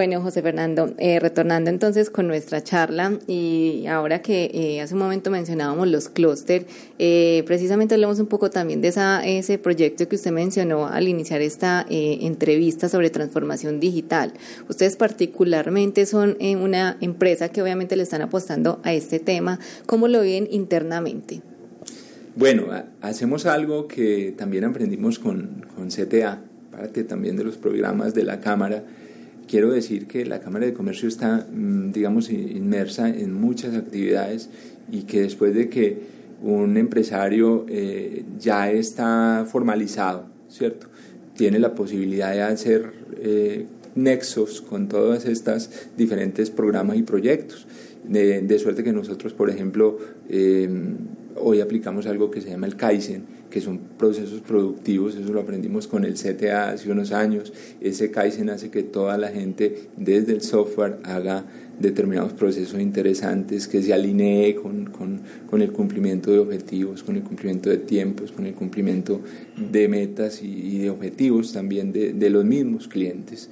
Bueno, 0.00 0.22
José 0.22 0.40
Fernando, 0.40 0.94
eh, 0.96 1.20
retornando 1.20 1.68
entonces 1.68 2.08
con 2.08 2.26
nuestra 2.26 2.64
charla 2.64 3.18
y 3.26 3.84
ahora 3.86 4.22
que 4.22 4.50
eh, 4.54 4.80
hace 4.80 4.94
un 4.94 5.00
momento 5.00 5.30
mencionábamos 5.30 5.88
los 5.88 6.08
clúster, 6.08 6.64
eh, 6.98 7.42
precisamente 7.44 7.96
hablamos 7.96 8.18
un 8.18 8.26
poco 8.26 8.48
también 8.48 8.80
de 8.80 8.88
esa, 8.88 9.22
ese 9.22 9.58
proyecto 9.58 10.08
que 10.08 10.16
usted 10.16 10.30
mencionó 10.30 10.86
al 10.86 11.06
iniciar 11.06 11.42
esta 11.42 11.84
entrevista 11.90 12.88
sobre 12.88 13.10
transformación 13.10 13.78
digital. 13.78 14.32
Ustedes 14.70 14.96
particularmente 14.96 16.06
son 16.06 16.38
una 16.40 16.96
empresa 17.02 17.50
que 17.50 17.60
obviamente 17.60 17.94
le 17.94 18.04
están 18.04 18.22
apostando 18.22 18.80
a 18.84 18.94
este 18.94 19.18
tema. 19.18 19.58
¿Cómo 19.84 20.08
lo 20.08 20.22
ven 20.22 20.48
internamente? 20.50 21.42
Bueno, 22.36 22.68
hacemos 23.02 23.44
algo 23.44 23.86
que 23.86 24.32
también 24.34 24.64
aprendimos 24.64 25.18
con, 25.18 25.66
con 25.76 25.90
CTA, 25.90 26.40
parte 26.70 27.04
también 27.04 27.36
de 27.36 27.44
los 27.44 27.58
programas 27.58 28.14
de 28.14 28.24
la 28.24 28.40
Cámara 28.40 28.82
quiero 29.50 29.72
decir 29.72 30.06
que 30.06 30.24
la 30.24 30.38
Cámara 30.38 30.66
de 30.66 30.72
Comercio 30.72 31.08
está, 31.08 31.44
mm, 31.50 31.90
digamos, 31.90 32.30
inmersa 32.30 33.08
en 33.08 33.34
muchas 33.34 33.74
actividades 33.74 34.48
y 34.92 35.02
que 35.02 35.22
después 35.22 35.52
de 35.54 35.68
que 35.68 35.98
un 36.40 36.76
empresario 36.76 37.66
eh, 37.68 38.24
ya 38.38 38.70
está 38.70 39.44
formalizado, 39.50 40.26
¿cierto? 40.48 40.86
Tiene 41.34 41.58
la 41.58 41.74
posibilidad 41.74 42.32
de 42.32 42.42
hacer 42.42 42.92
eh, 43.18 43.66
nexos 43.96 44.62
con 44.62 44.88
todas 44.88 45.26
estas 45.26 45.90
diferentes 45.96 46.50
programas 46.50 46.96
y 46.96 47.02
proyectos. 47.02 47.66
De, 48.04 48.58
suerte 48.58 48.84
que 48.84 48.92
nosotros, 48.92 49.34
por 49.34 49.50
ejemplo, 49.50 49.98
eh, 50.28 50.68
hoy 51.42 51.60
aplicamos 51.60 52.06
algo 52.06 52.30
que 52.30 52.40
se 52.40 52.50
llama 52.50 52.66
el 52.66 52.76
Kaizen, 52.76 53.24
que 53.50 53.60
son 53.60 53.78
procesos 53.98 54.40
productivos, 54.40 55.16
eso 55.16 55.32
lo 55.32 55.40
aprendimos 55.40 55.86
con 55.86 56.04
el 56.04 56.14
CTA 56.14 56.70
hace 56.70 56.90
unos 56.90 57.12
años, 57.12 57.52
ese 57.80 58.10
Kaizen 58.10 58.50
hace 58.50 58.70
que 58.70 58.82
toda 58.82 59.18
la 59.18 59.28
gente 59.28 59.88
desde 59.96 60.32
el 60.32 60.42
software 60.42 60.98
haga 61.02 61.44
determinados 61.80 62.32
procesos 62.34 62.80
interesantes, 62.80 63.66
que 63.66 63.82
se 63.82 63.92
alinee 63.92 64.54
con, 64.54 64.86
con, 64.86 65.20
con, 65.48 65.62
el 65.62 65.72
cumplimiento 65.72 66.30
de 66.30 66.38
objetivos, 66.38 67.02
con 67.02 67.16
el 67.16 67.22
cumplimiento 67.22 67.70
de 67.70 67.78
tiempos, 67.78 68.32
con 68.32 68.46
el 68.46 68.54
cumplimiento 68.54 69.20
de 69.56 69.88
metas 69.88 70.42
y, 70.42 70.78
de 70.78 70.90
objetivos 70.90 71.52
también 71.52 71.92
de, 71.92 72.12
de, 72.12 72.30
los 72.30 72.44
mismos 72.44 72.86
clientes. 72.86 73.50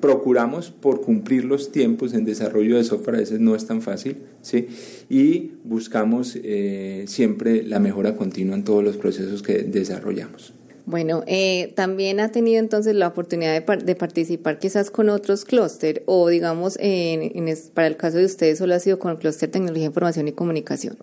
Procuramos 0.00 0.70
por 0.70 1.02
cumplir 1.02 1.44
los 1.44 1.72
tiempos 1.72 2.14
en 2.14 2.24
desarrollo 2.24 2.76
de 2.76 2.84
software, 2.84 3.16
a 3.16 3.20
veces 3.20 3.40
no 3.40 3.54
es 3.54 3.66
tan 3.66 3.82
fácil, 3.82 4.18
¿sí? 4.42 4.68
y 5.08 5.52
buscamos 5.64 6.38
eh, 6.42 7.04
siempre 7.06 7.62
la 7.62 7.80
mejora 7.80 8.16
continua 8.16 8.54
en 8.54 8.64
todos 8.64 8.82
los 8.84 8.96
procesos 8.96 9.42
que 9.42 9.58
desarrollamos. 9.58 10.54
Bueno, 10.86 11.24
eh, 11.26 11.72
también 11.74 12.20
ha 12.20 12.30
tenido 12.30 12.60
entonces 12.60 12.94
la 12.94 13.08
oportunidad 13.08 13.60
de, 13.60 13.94
participar 13.96 14.60
quizás 14.60 14.92
con 14.92 15.08
otros 15.08 15.44
clúster 15.44 16.04
o 16.06 16.28
digamos, 16.28 16.78
en, 16.80 17.32
para 17.74 17.88
el 17.88 17.96
caso 17.96 18.18
de 18.18 18.24
ustedes 18.24 18.58
solo 18.58 18.74
ha 18.74 18.78
sido 18.78 19.00
con 19.00 19.10
el 19.10 19.18
clúster 19.18 19.50
Tecnología, 19.50 19.86
Información 19.86 20.28
y 20.28 20.32
Comunicación. 20.32 20.96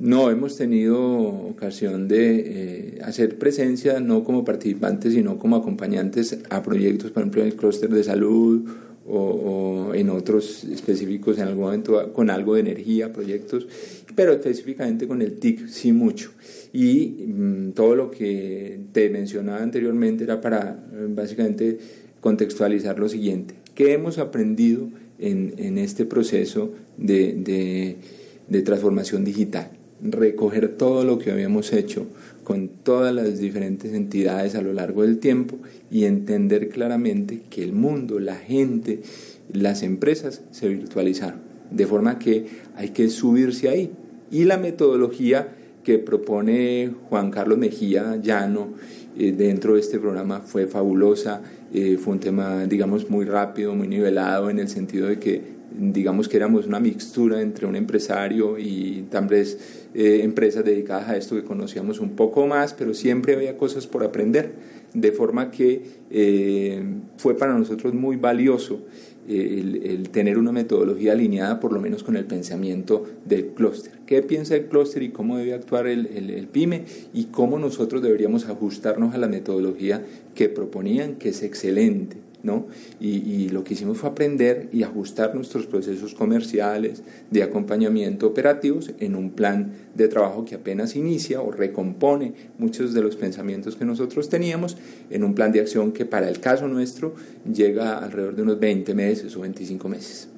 No, 0.00 0.30
hemos 0.30 0.56
tenido 0.56 0.98
ocasión 1.00 2.08
de 2.08 2.96
eh, 2.96 2.98
hacer 3.04 3.38
presencia 3.38 4.00
no 4.00 4.24
como 4.24 4.44
participantes, 4.44 5.14
sino 5.14 5.38
como 5.38 5.54
acompañantes 5.54 6.36
a 6.50 6.64
proyectos, 6.64 7.12
por 7.12 7.22
ejemplo, 7.22 7.42
en 7.42 7.48
el 7.48 7.54
clúster 7.54 7.90
de 7.90 8.02
salud 8.02 8.68
o, 9.06 9.92
en 9.94 10.10
otros 10.10 10.64
específicos 10.64 11.38
en 11.38 11.44
algún 11.44 11.64
momento 11.64 12.12
con 12.12 12.30
algo 12.30 12.54
de 12.54 12.60
energía, 12.60 13.12
proyectos, 13.12 13.66
pero 14.14 14.32
específicamente 14.32 15.06
con 15.06 15.22
el 15.22 15.38
TIC 15.38 15.68
sí 15.68 15.92
mucho. 15.92 16.32
Y 16.72 17.24
mm, 17.26 17.72
todo 17.72 17.94
lo 17.94 18.10
que 18.10 18.80
te 18.92 19.10
mencionaba 19.10 19.62
anteriormente 19.62 20.24
era 20.24 20.40
para 20.40 20.84
eh, 20.92 21.06
básicamente 21.08 21.78
contextualizar 22.20 22.98
lo 22.98 23.08
siguiente. 23.08 23.54
¿Qué 23.74 23.92
hemos 23.92 24.18
aprendido 24.18 24.88
en, 25.18 25.78
este 25.78 26.04
proceso 26.04 26.72
de 26.96 27.96
transformación 28.64 29.24
digital? 29.24 29.70
recoger 30.04 30.76
todo 30.76 31.04
lo 31.04 31.18
que 31.18 31.30
habíamos 31.30 31.72
hecho 31.72 32.06
con 32.44 32.68
todas 32.68 33.14
las 33.14 33.38
diferentes 33.38 33.92
entidades 33.94 34.54
a 34.54 34.62
lo 34.62 34.72
largo 34.72 35.02
del 35.02 35.18
tiempo 35.18 35.56
y 35.90 36.04
entender 36.04 36.68
claramente 36.68 37.40
que 37.50 37.64
el 37.64 37.72
mundo, 37.72 38.20
la 38.20 38.36
gente, 38.36 39.00
las 39.52 39.82
empresas 39.82 40.42
se 40.50 40.68
virtualizaron. 40.68 41.40
De 41.70 41.86
forma 41.86 42.18
que 42.18 42.46
hay 42.76 42.90
que 42.90 43.08
subirse 43.08 43.68
ahí. 43.68 43.90
Y 44.30 44.44
la 44.44 44.58
metodología 44.58 45.56
que 45.82 45.98
propone 45.98 46.92
Juan 47.08 47.30
Carlos 47.30 47.58
Mejía 47.58 48.16
Llano 48.16 48.74
eh, 49.16 49.32
dentro 49.32 49.74
de 49.74 49.80
este 49.80 49.98
programa 49.98 50.40
fue 50.40 50.66
fabulosa, 50.66 51.42
eh, 51.72 51.98
fue 51.98 52.14
un 52.14 52.20
tema, 52.20 52.66
digamos, 52.66 53.10
muy 53.10 53.24
rápido, 53.24 53.74
muy 53.74 53.88
nivelado 53.88 54.50
en 54.50 54.58
el 54.58 54.68
sentido 54.68 55.08
de 55.08 55.18
que 55.18 55.53
digamos 55.76 56.28
que 56.28 56.36
éramos 56.36 56.66
una 56.66 56.80
mixtura 56.80 57.40
entre 57.40 57.66
un 57.66 57.76
empresario 57.76 58.58
y 58.58 59.06
tal 59.10 59.26
vez 59.26 59.86
eh, 59.94 60.20
empresas 60.22 60.64
dedicadas 60.64 61.08
a 61.08 61.16
esto 61.16 61.34
que 61.34 61.44
conocíamos 61.44 62.00
un 62.00 62.10
poco 62.10 62.46
más, 62.46 62.74
pero 62.74 62.94
siempre 62.94 63.34
había 63.34 63.56
cosas 63.56 63.86
por 63.86 64.04
aprender, 64.04 64.52
de 64.92 65.10
forma 65.10 65.50
que 65.50 65.82
eh, 66.10 66.82
fue 67.16 67.36
para 67.36 67.58
nosotros 67.58 67.92
muy 67.94 68.16
valioso 68.16 68.82
eh, 69.26 69.82
el, 69.84 70.10
tener 70.10 70.38
una 70.38 70.52
metodología 70.52 71.12
alineada 71.12 71.58
por 71.58 71.72
lo 71.72 71.80
menos 71.80 72.04
con 72.04 72.16
el 72.16 72.24
pensamiento 72.24 73.04
del 73.24 73.48
clúster. 73.48 73.92
¿Qué 74.06 74.22
piensa 74.22 74.54
el 74.54 74.66
clúster 74.66 75.02
y 75.02 75.08
cómo 75.08 75.38
debe 75.38 75.54
actuar 75.54 75.86
el, 75.86 76.06
el, 76.06 76.46
PYME 76.46 76.84
y 77.12 77.24
cómo 77.26 77.58
nosotros 77.58 78.02
deberíamos 78.02 78.48
ajustarnos 78.48 79.14
a 79.14 79.18
la 79.18 79.26
metodología 79.26 80.04
que 80.34 80.48
proponían, 80.48 81.14
que 81.16 81.30
es 81.30 81.42
excelente? 81.42 82.23
¿No? 82.44 82.66
Y, 83.00 83.48
lo 83.48 83.64
que 83.64 83.74
hicimos 83.74 83.98
fue 83.98 84.10
aprender 84.10 84.68
y 84.72 84.82
ajustar 84.82 85.34
nuestros 85.34 85.66
procesos 85.66 86.14
comerciales 86.14 87.02
de 87.30 87.42
acompañamiento 87.42 88.26
operativos 88.26 88.92
en 89.00 89.16
un 89.16 89.30
plan 89.30 89.72
de 89.94 90.08
trabajo 90.08 90.44
que 90.44 90.54
apenas 90.54 90.96
inicia 90.96 91.40
o 91.40 91.50
recompone 91.50 92.34
muchos 92.58 92.94
de 92.94 93.02
los 93.02 93.16
pensamientos 93.16 93.76
que 93.76 93.84
nosotros 93.84 94.28
teníamos 94.28 94.76
en 95.10 95.24
un 95.24 95.34
plan 95.34 95.52
de 95.52 95.60
acción 95.60 95.92
que 95.92 96.04
para 96.04 96.28
el 96.28 96.40
caso 96.40 96.68
nuestro 96.68 97.14
llega 97.50 97.98
alrededor 97.98 98.36
de 98.36 98.42
unos 98.42 98.60
20 98.60 98.94
meses 98.94 99.36
o 99.36 99.40
25 99.40 99.88
meses. 99.88 100.28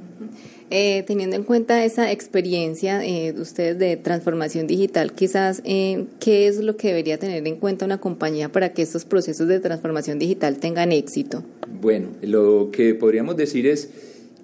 Eh, 0.71 1.05
teniendo 1.07 1.37
en 1.37 1.45
cuenta 1.45 1.85
esa 1.85 2.11
experiencia 2.11 2.99
de 2.99 3.29
eh, 3.29 3.35
ustedes 3.41 3.79
de 3.79 3.97
transformación 3.97 4.67
digital, 4.67 5.13
quizás, 5.13 5.63
eh, 5.65 6.07
¿qué 6.19 6.49
es 6.49 6.59
lo 6.59 6.77
que 6.77 6.89
debería 6.89 7.19
tener 7.19 7.47
en 7.47 7.57
cuenta 7.57 7.85
una 7.85 7.99
compañía 7.99 8.51
para 8.51 8.73
que 8.73 8.83
estos 8.83 9.05
procesos 9.05 9.47
de 9.47 9.61
transformación 9.61 10.19
digital 10.19 10.59
tengan 10.59 10.91
éxito? 10.91 11.45
Bueno, 11.81 12.09
lo 12.21 12.71
que 12.73 12.95
podríamos 12.95 13.37
decir 13.37 13.67
es 13.67 13.91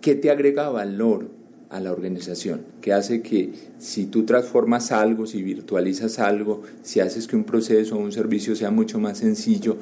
qué 0.00 0.14
te 0.14 0.30
agrega 0.30 0.68
valor 0.68 1.28
a 1.70 1.80
la 1.80 1.90
organización, 1.90 2.60
que 2.82 2.92
hace 2.92 3.22
que 3.22 3.50
si 3.78 4.04
tú 4.04 4.24
transformas 4.24 4.92
algo, 4.92 5.26
si 5.26 5.42
virtualizas 5.42 6.18
algo, 6.18 6.62
si 6.82 7.00
haces 7.00 7.26
que 7.26 7.34
un 7.34 7.44
proceso 7.44 7.96
o 7.96 7.98
un 7.98 8.12
servicio 8.12 8.54
sea 8.54 8.70
mucho 8.70 9.00
más 9.00 9.18
sencillo, 9.18 9.78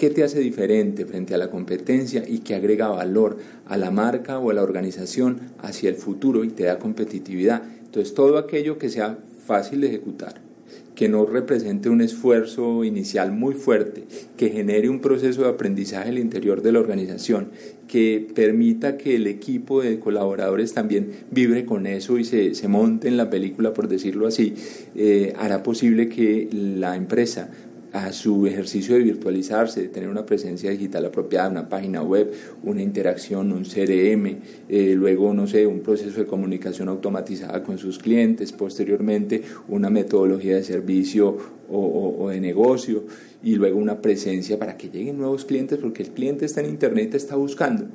¿Qué 0.00 0.08
te 0.08 0.24
hace 0.24 0.40
diferente 0.40 1.04
frente 1.04 1.34
a 1.34 1.36
la 1.36 1.50
competencia 1.50 2.24
y 2.26 2.38
que 2.38 2.54
agrega 2.54 2.88
valor 2.88 3.36
a 3.66 3.76
la 3.76 3.90
marca 3.90 4.38
o 4.38 4.50
a 4.50 4.54
la 4.54 4.62
organización 4.62 5.40
hacia 5.58 5.90
el 5.90 5.96
futuro 5.96 6.42
y 6.42 6.48
te 6.48 6.62
da 6.62 6.78
competitividad? 6.78 7.64
Entonces, 7.84 8.14
todo 8.14 8.38
aquello 8.38 8.78
que 8.78 8.88
sea 8.88 9.18
fácil 9.44 9.82
de 9.82 9.88
ejecutar, 9.88 10.40
que 10.94 11.10
no 11.10 11.26
represente 11.26 11.90
un 11.90 12.00
esfuerzo 12.00 12.82
inicial 12.82 13.30
muy 13.30 13.52
fuerte, 13.54 14.04
que 14.38 14.48
genere 14.48 14.88
un 14.88 15.00
proceso 15.00 15.42
de 15.42 15.50
aprendizaje 15.50 16.08
al 16.08 16.18
interior 16.18 16.62
de 16.62 16.72
la 16.72 16.78
organización, 16.78 17.50
que 17.86 18.26
permita 18.34 18.96
que 18.96 19.16
el 19.16 19.26
equipo 19.26 19.82
de 19.82 19.98
colaboradores 19.98 20.72
también 20.72 21.10
vibre 21.30 21.66
con 21.66 21.86
eso 21.86 22.16
y 22.16 22.24
se, 22.24 22.54
se 22.54 22.68
monte 22.68 23.08
en 23.08 23.18
la 23.18 23.28
película, 23.28 23.74
por 23.74 23.86
decirlo 23.86 24.26
así, 24.26 24.54
eh, 24.94 25.34
hará 25.36 25.62
posible 25.62 26.08
que 26.08 26.48
la 26.52 26.96
empresa 26.96 27.50
a 27.92 28.12
su 28.12 28.46
ejercicio 28.46 28.94
de 28.94 29.02
virtualizarse, 29.02 29.82
de 29.82 29.88
tener 29.88 30.08
una 30.08 30.26
presencia 30.26 30.70
digital 30.70 31.06
apropiada, 31.06 31.48
una 31.48 31.68
página 31.68 32.02
web, 32.02 32.32
una 32.62 32.82
interacción, 32.82 33.52
un 33.52 33.64
CRM, 33.64 34.38
eh, 34.68 34.94
luego, 34.96 35.34
no 35.34 35.46
sé, 35.46 35.66
un 35.66 35.80
proceso 35.80 36.20
de 36.20 36.26
comunicación 36.26 36.88
automatizada 36.88 37.62
con 37.62 37.78
sus 37.78 37.98
clientes, 37.98 38.52
posteriormente 38.52 39.42
una 39.68 39.90
metodología 39.90 40.56
de 40.56 40.62
servicio 40.62 41.36
o, 41.68 42.16
o, 42.18 42.28
de 42.30 42.40
negocio 42.40 43.04
y 43.42 43.54
luego 43.54 43.78
una 43.78 44.00
presencia 44.00 44.58
para 44.58 44.76
que 44.76 44.88
lleguen 44.88 45.18
nuevos 45.18 45.44
clientes 45.44 45.78
porque 45.78 46.02
el 46.02 46.10
cliente 46.10 46.44
está 46.44 46.60
en 46.60 46.66
internet, 46.66 47.14
está 47.14 47.36
buscando. 47.36 47.86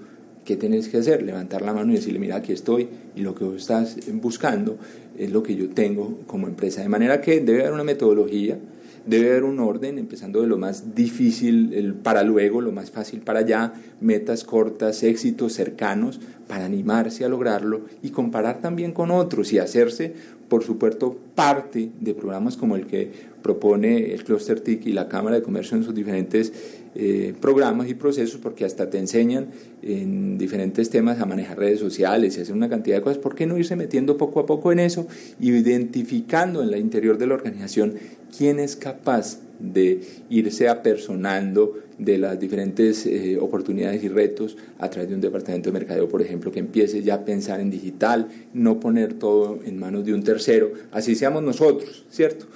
¿Qué 0.45 0.55
tienes 0.57 0.89
que 0.89 0.97
hacer? 0.97 1.23
Levantar 1.23 1.63
la 1.63 1.73
mano 1.73 1.91
y 1.91 1.95
decirle, 1.95 2.19
mira, 2.19 2.35
aquí 2.35 2.53
estoy 2.53 2.87
y 3.15 3.21
lo 3.21 3.33
que 3.33 3.43
vos 3.43 3.55
estás 3.55 3.97
buscando 4.13 4.77
es 5.17 5.31
lo 5.31 5.41
que 5.41 5.55
yo 5.55 5.69
tengo 5.69 6.19
como 6.27 6.47
empresa. 6.47 6.83
De 6.83 6.87
manera 6.89 7.19
que 7.19 7.39
debe 7.39 7.61
haber 7.61 7.73
una 7.73 7.83
metodología, 7.83 8.59
debe 9.07 9.31
haber 9.31 9.43
un 9.43 9.59
orden, 9.59 9.97
empezando 9.97 10.41
de 10.41 10.47
lo 10.47 10.59
más 10.59 10.93
difícil 10.93 11.95
para 12.03 12.21
luego, 12.21 12.61
lo 12.61 12.71
más 12.71 12.91
fácil 12.91 13.21
para 13.21 13.39
allá, 13.39 13.73
metas 14.01 14.43
cortas, 14.43 15.01
éxitos 15.01 15.53
cercanos, 15.53 16.19
para 16.47 16.65
animarse 16.65 17.25
a 17.25 17.29
lograrlo 17.29 17.81
y 18.03 18.09
comparar 18.09 18.61
también 18.61 18.91
con 18.91 19.09
otros 19.09 19.51
y 19.51 19.57
hacerse, 19.57 20.13
por 20.47 20.63
supuesto, 20.63 21.17
parte 21.33 21.89
de 21.99 22.13
programas 22.13 22.55
como 22.55 22.75
el 22.75 22.85
que 22.85 23.09
propone 23.41 24.13
el 24.13 24.23
Cluster 24.23 24.59
TIC 24.59 24.85
y 24.85 24.93
la 24.93 25.09
Cámara 25.09 25.37
de 25.37 25.41
Comercio 25.41 25.75
en 25.75 25.83
sus 25.83 25.95
diferentes 25.95 26.53
eh, 26.95 27.33
programas 27.41 27.89
y 27.89 27.93
procesos, 27.93 28.39
porque 28.41 28.63
hasta 28.63 28.89
te 28.89 28.97
enseñan 28.97 29.47
en 29.81 30.37
diferentes 30.37 30.89
temas 30.89 31.19
a 31.19 31.25
manejar 31.25 31.59
redes 31.59 31.79
sociales 31.79 32.37
y 32.37 32.41
hacer 32.41 32.55
una 32.55 32.69
cantidad 32.69 32.95
de 32.95 33.01
cosas. 33.01 33.17
¿Por 33.17 33.35
qué 33.35 33.45
no 33.45 33.57
irse 33.57 33.75
metiendo 33.75 34.17
poco 34.17 34.39
a 34.39 34.45
poco 34.45 34.71
en 34.71 34.79
eso 34.79 35.05
y 35.39 35.51
identificando 35.51 36.63
en 36.63 36.69
el 36.69 36.79
interior 36.79 37.17
de 37.17 37.27
la 37.27 37.33
organización 37.33 37.95
quién 38.35 38.59
es 38.59 38.75
capaz 38.75 39.39
de 39.59 40.01
irse 40.29 40.67
apersonando 40.67 41.79
de 41.97 42.17
las 42.17 42.39
diferentes 42.39 43.05
eh, 43.05 43.37
oportunidades 43.39 44.03
y 44.03 44.09
retos 44.09 44.57
a 44.79 44.89
través 44.89 45.09
de 45.09 45.15
un 45.15 45.21
departamento 45.21 45.69
de 45.69 45.79
mercadeo, 45.79 46.09
por 46.09 46.21
ejemplo, 46.21 46.51
que 46.51 46.59
empiece 46.59 47.01
ya 47.01 47.15
a 47.15 47.25
pensar 47.25 47.59
en 47.61 47.69
digital, 47.69 48.27
no 48.53 48.79
poner 48.79 49.13
todo 49.13 49.59
en 49.65 49.77
manos 49.77 50.05
de 50.05 50.13
un 50.13 50.23
tercero, 50.23 50.73
así 50.91 51.15
seamos 51.15 51.43
nosotros, 51.43 52.05
¿cierto? 52.09 52.47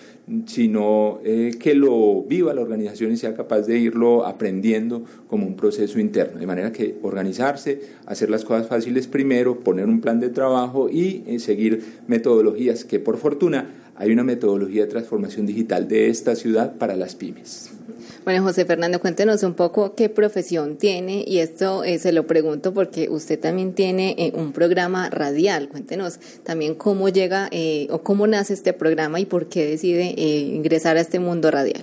Sino 0.46 1.20
eh, 1.24 1.56
que 1.60 1.74
lo 1.74 2.24
viva 2.24 2.54
la 2.54 2.62
organización 2.62 3.12
y 3.12 3.18
sea 3.18 3.34
capaz 3.34 3.62
de 3.62 3.80
irlo 3.80 4.26
aprendiendo 4.26 5.04
como 5.28 5.48
un 5.48 5.56
proceso 5.56 6.00
interno, 6.00 6.40
de 6.40 6.46
manera 6.46 6.72
que 6.72 6.98
organizarse, 7.02 7.82
hacer 8.06 8.30
las 8.30 8.46
cosas 8.46 8.68
fáciles 8.68 9.08
primero, 9.08 9.60
poner 9.62 9.86
un 9.86 10.02
plan 10.02 10.20
de 10.20 10.30
trabajo 10.30 10.90
y 10.90 11.24
eh, 11.26 11.40
seguir 11.40 11.84
metodologías 12.08 12.86
que 12.86 13.00
por 13.00 13.18
fortuna 13.18 13.70
hay 13.96 14.12
una 14.12 14.24
metodología 14.24 14.84
de 14.84 14.92
transformación 14.92 15.46
digital 15.46 15.88
de 15.88 16.10
esta 16.10 16.36
ciudad 16.36 16.76
para 16.78 16.96
las 16.96 17.16
pymes. 17.16 17.72
Bueno, 18.30 18.44
José 18.44 18.64
Fernando, 18.66 19.00
cuéntenos 19.00 19.42
un 19.42 19.56
poco 19.56 19.96
qué 19.96 20.08
profesión 20.08 20.78
tiene 20.78 21.26
y 21.26 21.40
esto 21.40 21.84
eh, 21.84 21.98
se 21.98 22.12
lo 22.12 22.28
pregunto 22.28 22.76
porque 22.76 23.10
usted 23.10 23.40
también 23.40 23.74
tiene 23.74 24.14
eh, 24.20 24.34
un 24.36 24.52
programa 24.52 25.10
radial. 25.10 25.68
Cuéntenos 25.68 26.20
también 26.44 26.76
cómo 26.76 27.10
llega 27.10 27.50
eh, 27.52 27.88
o 27.90 28.04
cómo 28.04 28.28
nace 28.28 28.54
este 28.54 28.72
programa 28.74 29.20
y 29.20 29.26
por 29.26 29.50
qué 29.50 29.66
decide 29.66 30.14
ingresar 30.22 30.96
a 30.98 31.02
este 31.02 31.18
mundo 31.18 31.50
radial. 31.50 31.82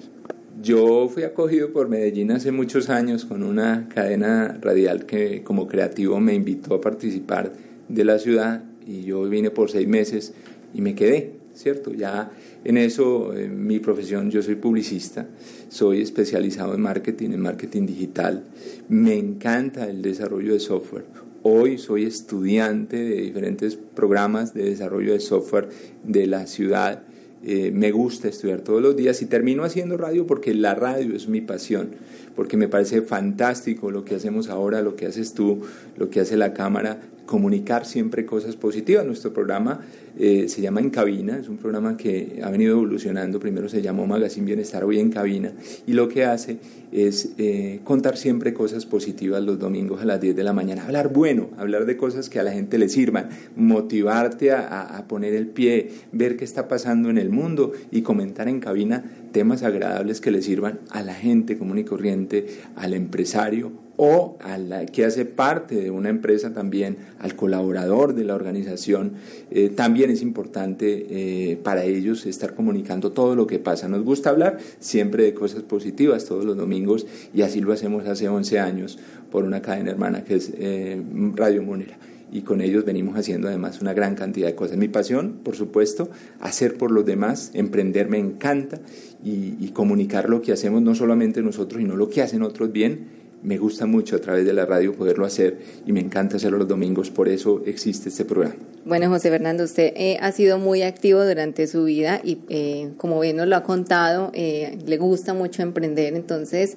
Yo 0.63 1.09
fui 1.09 1.25
acogido 1.25 1.73
por 1.73 1.89
Medellín 1.89 2.31
hace 2.31 2.53
muchos 2.53 2.91
años 2.91 3.25
con 3.25 3.43
una 3.43 3.89
cadena 3.93 4.57
radial 4.61 5.05
que 5.05 5.43
como 5.43 5.67
creativo 5.67 6.21
me 6.21 6.35
invitó 6.35 6.77
a 6.77 6.81
participar 6.81 7.55
de 7.89 8.05
la 8.05 8.21
ciudad 8.21 8.63
y 8.87 9.03
yo 9.03 9.21
vine 9.25 9.51
por 9.51 9.69
seis 9.69 9.89
meses 9.89 10.33
y 10.73 10.81
me 10.81 10.95
quedé. 10.95 11.33
¿cierto? 11.57 11.93
Ya 11.93 12.31
en 12.67 12.79
eso, 12.79 13.33
en 13.33 13.65
mi 13.65 13.79
profesión, 13.79 14.29
yo 14.29 14.43
soy 14.43 14.57
publicista, 14.57 15.29
soy 15.69 16.03
especializado 16.03 16.75
en 16.75 16.81
marketing, 16.81 17.31
en 17.31 17.41
marketing 17.41 17.87
digital, 17.87 18.43
me 18.89 19.17
encanta 19.17 19.89
el 19.89 20.03
desarrollo 20.03 20.53
de 20.53 20.59
software. 20.59 21.05
Hoy 21.43 21.79
soy 21.79 22.07
estudiante 22.07 22.97
de 22.97 23.21
diferentes 23.21 23.77
programas 23.77 24.53
de 24.53 24.65
desarrollo 24.65 25.13
de 25.13 25.21
software 25.21 25.69
de 26.03 26.27
la 26.27 26.49
ciudad. 26.49 27.05
Eh, 27.45 27.71
me 27.73 27.93
gusta 27.93 28.27
estudiar 28.27 28.63
todos 28.63 28.83
los 28.83 28.97
días 28.97 29.23
y 29.23 29.27
termino 29.27 29.63
haciendo 29.63 29.97
radio 29.97 30.27
porque 30.27 30.53
la 30.53 30.75
radio 30.75 31.15
es 31.15 31.29
mi 31.29 31.43
pasión, 31.43 31.91
porque 32.35 32.57
me 32.57 32.67
parece 32.67 33.01
fantástico 33.01 33.93
lo 33.93 34.05
que 34.05 34.17
hacemos 34.17 34.49
ahora, 34.49 34.83
lo 34.83 34.97
que 34.97 35.07
haces 35.07 35.35
tú, 35.35 35.61
lo 35.97 36.11
que 36.11 36.19
hace 36.19 36.37
la 36.37 36.53
cámara, 36.53 36.99
comunicar 37.27 37.85
siempre 37.85 38.25
cosas 38.25 38.57
positivas. 38.57 39.05
Nuestro 39.05 39.33
programa 39.33 39.81
eh, 40.19 40.49
se 40.49 40.63
llama 40.63 40.81
En 40.81 40.91
Cabina, 40.91 41.39
es 41.39 41.49
un 41.49 41.59
programa 41.59 41.97
que 41.97 42.41
ha 42.43 42.51
venido 42.51 42.73
evolucionando. 42.73 43.39
Primero 43.39 43.69
se 43.69 43.83
llamó 43.83 44.07
Magazine 44.07 44.47
Bienestar, 44.47 44.85
hoy 44.85 44.99
en 44.99 45.11
Cabina, 45.11 45.53
y 45.87 45.93
lo 45.93 46.09
que 46.09 46.25
hace 46.25 46.59
es 46.93 47.35
eh, 47.37 47.81
contar 47.85 48.17
siempre 48.17 48.55
cosas 48.55 48.87
positivas 48.87 49.43
los 49.43 49.59
domingos 49.59 50.01
a 50.01 50.07
las 50.07 50.21
10 50.21 50.35
de 50.35 50.45
la 50.45 50.55
mañana. 50.55 50.85
Hablar 50.85 51.13
bueno, 51.13 51.51
hablar 51.59 51.85
de 51.85 51.97
cosas 51.97 52.31
que 52.31 52.39
a 52.39 52.43
la 52.43 52.53
gente 52.53 52.79
le 52.79 52.89
sirvan, 52.89 53.29
motivarte 53.57 54.53
a, 54.53 54.97
a 54.97 55.07
poner 55.09 55.35
el 55.35 55.49
pie, 55.49 55.91
ver 56.13 56.37
qué 56.37 56.45
está 56.45 56.69
pasando 56.69 57.11
en 57.11 57.19
el 57.19 57.29
mundo 57.29 57.73
y 57.91 58.03
comentar 58.03 58.49
en 58.49 58.61
cabina 58.61 59.05
temas 59.37 59.63
agradables 59.63 60.23
que 60.23 60.31
le 60.31 60.41
sirvan 60.41 60.81
a 60.89 61.03
la 61.03 61.13
gente 61.13 61.59
común 61.59 61.77
y 61.77 61.85
corriente, 61.85 62.47
al 62.75 62.95
empresario 62.95 63.71
o 63.99 64.39
a 64.41 64.57
la 64.57 64.87
que 64.87 65.05
hace 65.05 65.27
parte 65.27 65.75
de 65.75 65.91
una 65.91 66.09
empresa 66.09 66.55
también, 66.55 66.97
al 67.19 67.37
colaborador 67.37 68.15
de 68.15 68.25
la 68.25 68.35
organización, 68.35 69.13
eh, 69.51 69.69
también 69.69 70.09
es 70.09 70.23
importante 70.23 71.07
eh, 71.11 71.59
para 71.63 71.85
ellos 71.85 72.25
estar 72.25 72.55
comunicando 72.55 73.13
todo 73.13 73.37
lo 73.37 73.47
que 73.47 73.59
pasa. 73.59 73.89
Nos 73.89 74.05
gusta 74.05 74.31
hablar 74.31 74.57
siempre 74.81 75.25
de 75.25 75.35
cosas 75.35 75.63
positivas 75.63 76.25
todos 76.25 76.47
los 76.47 76.57
domingos 76.57 77.07
y 77.35 77.43
así 77.43 77.61
lo 77.61 77.75
hacemos 77.75 78.07
hace 78.07 78.31
11 78.31 78.59
años 78.59 78.99
por 79.31 79.45
una 79.45 79.61
cadena 79.61 79.91
hermana 79.91 80.25
que 80.25 80.37
es 80.37 80.51
eh, 80.57 80.99
Radio 81.35 81.63
Monera 81.63 81.99
y 82.31 82.43
con 82.43 82.61
ellos 82.61 82.85
venimos 82.85 83.17
haciendo 83.17 83.49
además 83.49 83.81
una 83.81 83.95
gran 83.95 84.15
cantidad 84.15 84.49
de 84.49 84.55
cosas. 84.55 84.77
Mi 84.77 84.89
pasión, 84.89 85.41
por 85.45 85.57
supuesto, 85.57 86.11
hacer 86.41 86.77
por 86.77 86.91
los 86.91 87.05
demás, 87.05 87.51
emprender 87.55 88.09
me 88.09 88.19
encanta 88.19 88.81
y, 89.25 89.55
y 89.61 89.71
comunicar 89.73 90.29
lo 90.29 90.43
que 90.43 90.53
hacemos 90.53 90.83
no 90.83 90.95
solamente 90.95 91.43
nosotros, 91.43 91.81
sino 91.81 91.97
lo 91.97 92.09
que 92.09 92.23
hacen 92.23 92.43
otros 92.43 92.73
bien 92.73 93.26
me 93.43 93.59
gusta 93.59 93.87
mucho 93.87 94.17
a 94.17 94.19
través 94.21 94.45
de 94.45 94.53
la 94.53 94.67
radio 94.67 94.95
poderlo 94.95 95.27
hacer 95.27 95.59
y 95.87 95.93
me 95.93 96.01
encanta 96.01 96.37
hacerlo 96.37 96.59
los 96.59 96.69
domingos, 96.69 97.11
por 97.11 97.29
eso 97.29 97.63
existe 97.67 98.09
este 98.09 98.25
programa. 98.25 98.57
Bueno, 98.87 99.09
José 99.09 99.31
Fernando, 99.31 99.65
usted 99.65 99.93
eh, 99.97 100.17
ha 100.21 100.31
sido 100.31 100.59
muy 100.59 100.83
activo 100.83 101.25
durante 101.25 101.67
su 101.67 101.83
vida 101.83 102.21
y 102.23 102.39
eh, 102.49 102.93
como 102.99 103.19
bien 103.19 103.35
nos 103.35 103.49
lo 103.49 103.57
ha 103.57 103.65
contado, 103.65 104.31
eh, 104.33 104.79
le 104.87 104.97
gusta 104.97 105.35
mucho 105.35 105.63
emprender. 105.63 106.15
Entonces, 106.15 106.77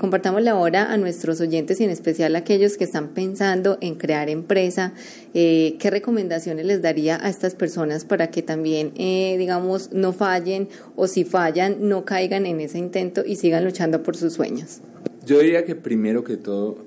compartámosle 0.00 0.48
ahora 0.48 0.90
a 0.90 0.96
nuestros 0.96 1.42
oyentes 1.42 1.78
y 1.80 1.84
en 1.84 1.90
especial 1.90 2.34
a 2.36 2.38
aquellos 2.38 2.78
que 2.78 2.84
están 2.84 3.08
pensando 3.08 3.76
en 3.82 3.96
crear 3.96 4.30
empresa, 4.30 4.94
¿qué 5.34 5.88
recomendaciones 5.90 6.64
les 6.64 6.80
daría 6.80 7.22
a 7.22 7.28
estas 7.28 7.54
personas 7.54 8.06
para 8.06 8.30
que 8.30 8.42
también, 8.42 8.94
digamos, 8.94 9.92
no 9.92 10.14
fallen 10.14 10.70
o 10.94 11.06
si 11.06 11.24
fallan, 11.24 11.86
no 11.86 12.06
caigan 12.06 12.46
en 12.46 12.60
ese 12.60 12.78
intento 12.78 13.22
y 13.26 13.36
sigan 13.36 13.62
luchando 13.62 14.02
por 14.02 14.16
sus 14.16 14.32
sueños? 14.32 14.80
Yo 15.26 15.40
diría 15.40 15.64
que 15.64 15.74
primero 15.74 16.24
que 16.24 16.36
todo, 16.38 16.78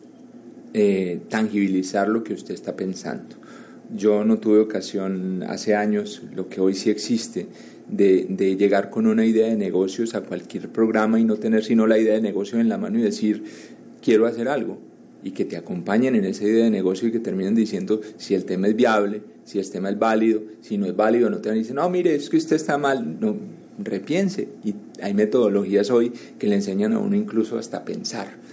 tangibilizar 1.29 2.07
lo 2.07 2.23
que 2.23 2.33
usted 2.33 2.53
está 2.53 2.75
pensando 2.75 3.35
yo 3.95 4.23
no 4.23 4.37
tuve 4.37 4.59
ocasión 4.59 5.43
hace 5.47 5.75
años, 5.75 6.21
lo 6.35 6.47
que 6.47 6.61
hoy 6.61 6.75
sí 6.75 6.89
existe, 6.89 7.47
de, 7.87 8.27
de, 8.29 8.55
llegar 8.55 8.91
con 8.91 9.07
una 9.07 9.25
idea 9.25 9.47
de 9.47 9.55
negocios 9.55 10.13
a 10.13 10.21
cualquier 10.21 10.69
programa 10.69 11.19
y 11.19 11.23
no 11.23 11.37
tener 11.37 11.63
sino 11.63 11.87
la 11.87 11.97
idea 11.97 12.13
de 12.13 12.21
negocio 12.21 12.59
en 12.59 12.69
la 12.69 12.77
mano 12.77 12.99
y 12.99 13.01
decir, 13.01 13.43
quiero 14.01 14.27
hacer 14.27 14.47
algo. 14.47 14.77
Y 15.23 15.31
que 15.31 15.43
te 15.43 15.57
acompañen 15.57 16.15
en 16.15 16.23
esa 16.23 16.45
idea 16.45 16.63
de 16.65 16.69
negocio 16.69 17.07
y 17.07 17.11
que 17.11 17.19
terminen 17.19 17.55
diciendo 17.55 17.99
si 18.17 18.35
el 18.35 18.45
tema 18.45 18.67
es 18.67 18.75
viable, 18.75 19.21
si 19.43 19.59
el 19.59 19.69
tema 19.69 19.89
es 19.89 19.97
válido, 19.97 20.41
si 20.61 20.77
no 20.77 20.85
es 20.85 20.95
válido, 20.95 21.29
no 21.29 21.39
te 21.39 21.49
van 21.49 21.57
a 21.57 21.59
decir, 21.59 21.75
no, 21.75 21.89
mire, 21.89 22.15
es 22.15 22.29
que 22.29 22.37
usted 22.37 22.55
está 22.55 22.77
mal. 22.77 23.19
No, 23.19 23.35
repiense. 23.83 24.49
Y 24.63 24.75
hay 25.01 25.13
metodologías 25.13 25.91
hoy 25.91 26.11
que 26.37 26.47
le 26.47 26.55
enseñan 26.55 26.93
a 26.93 26.99
uno 26.99 27.15
incluso 27.15 27.57
hasta 27.57 27.85
pensar. 27.85 28.49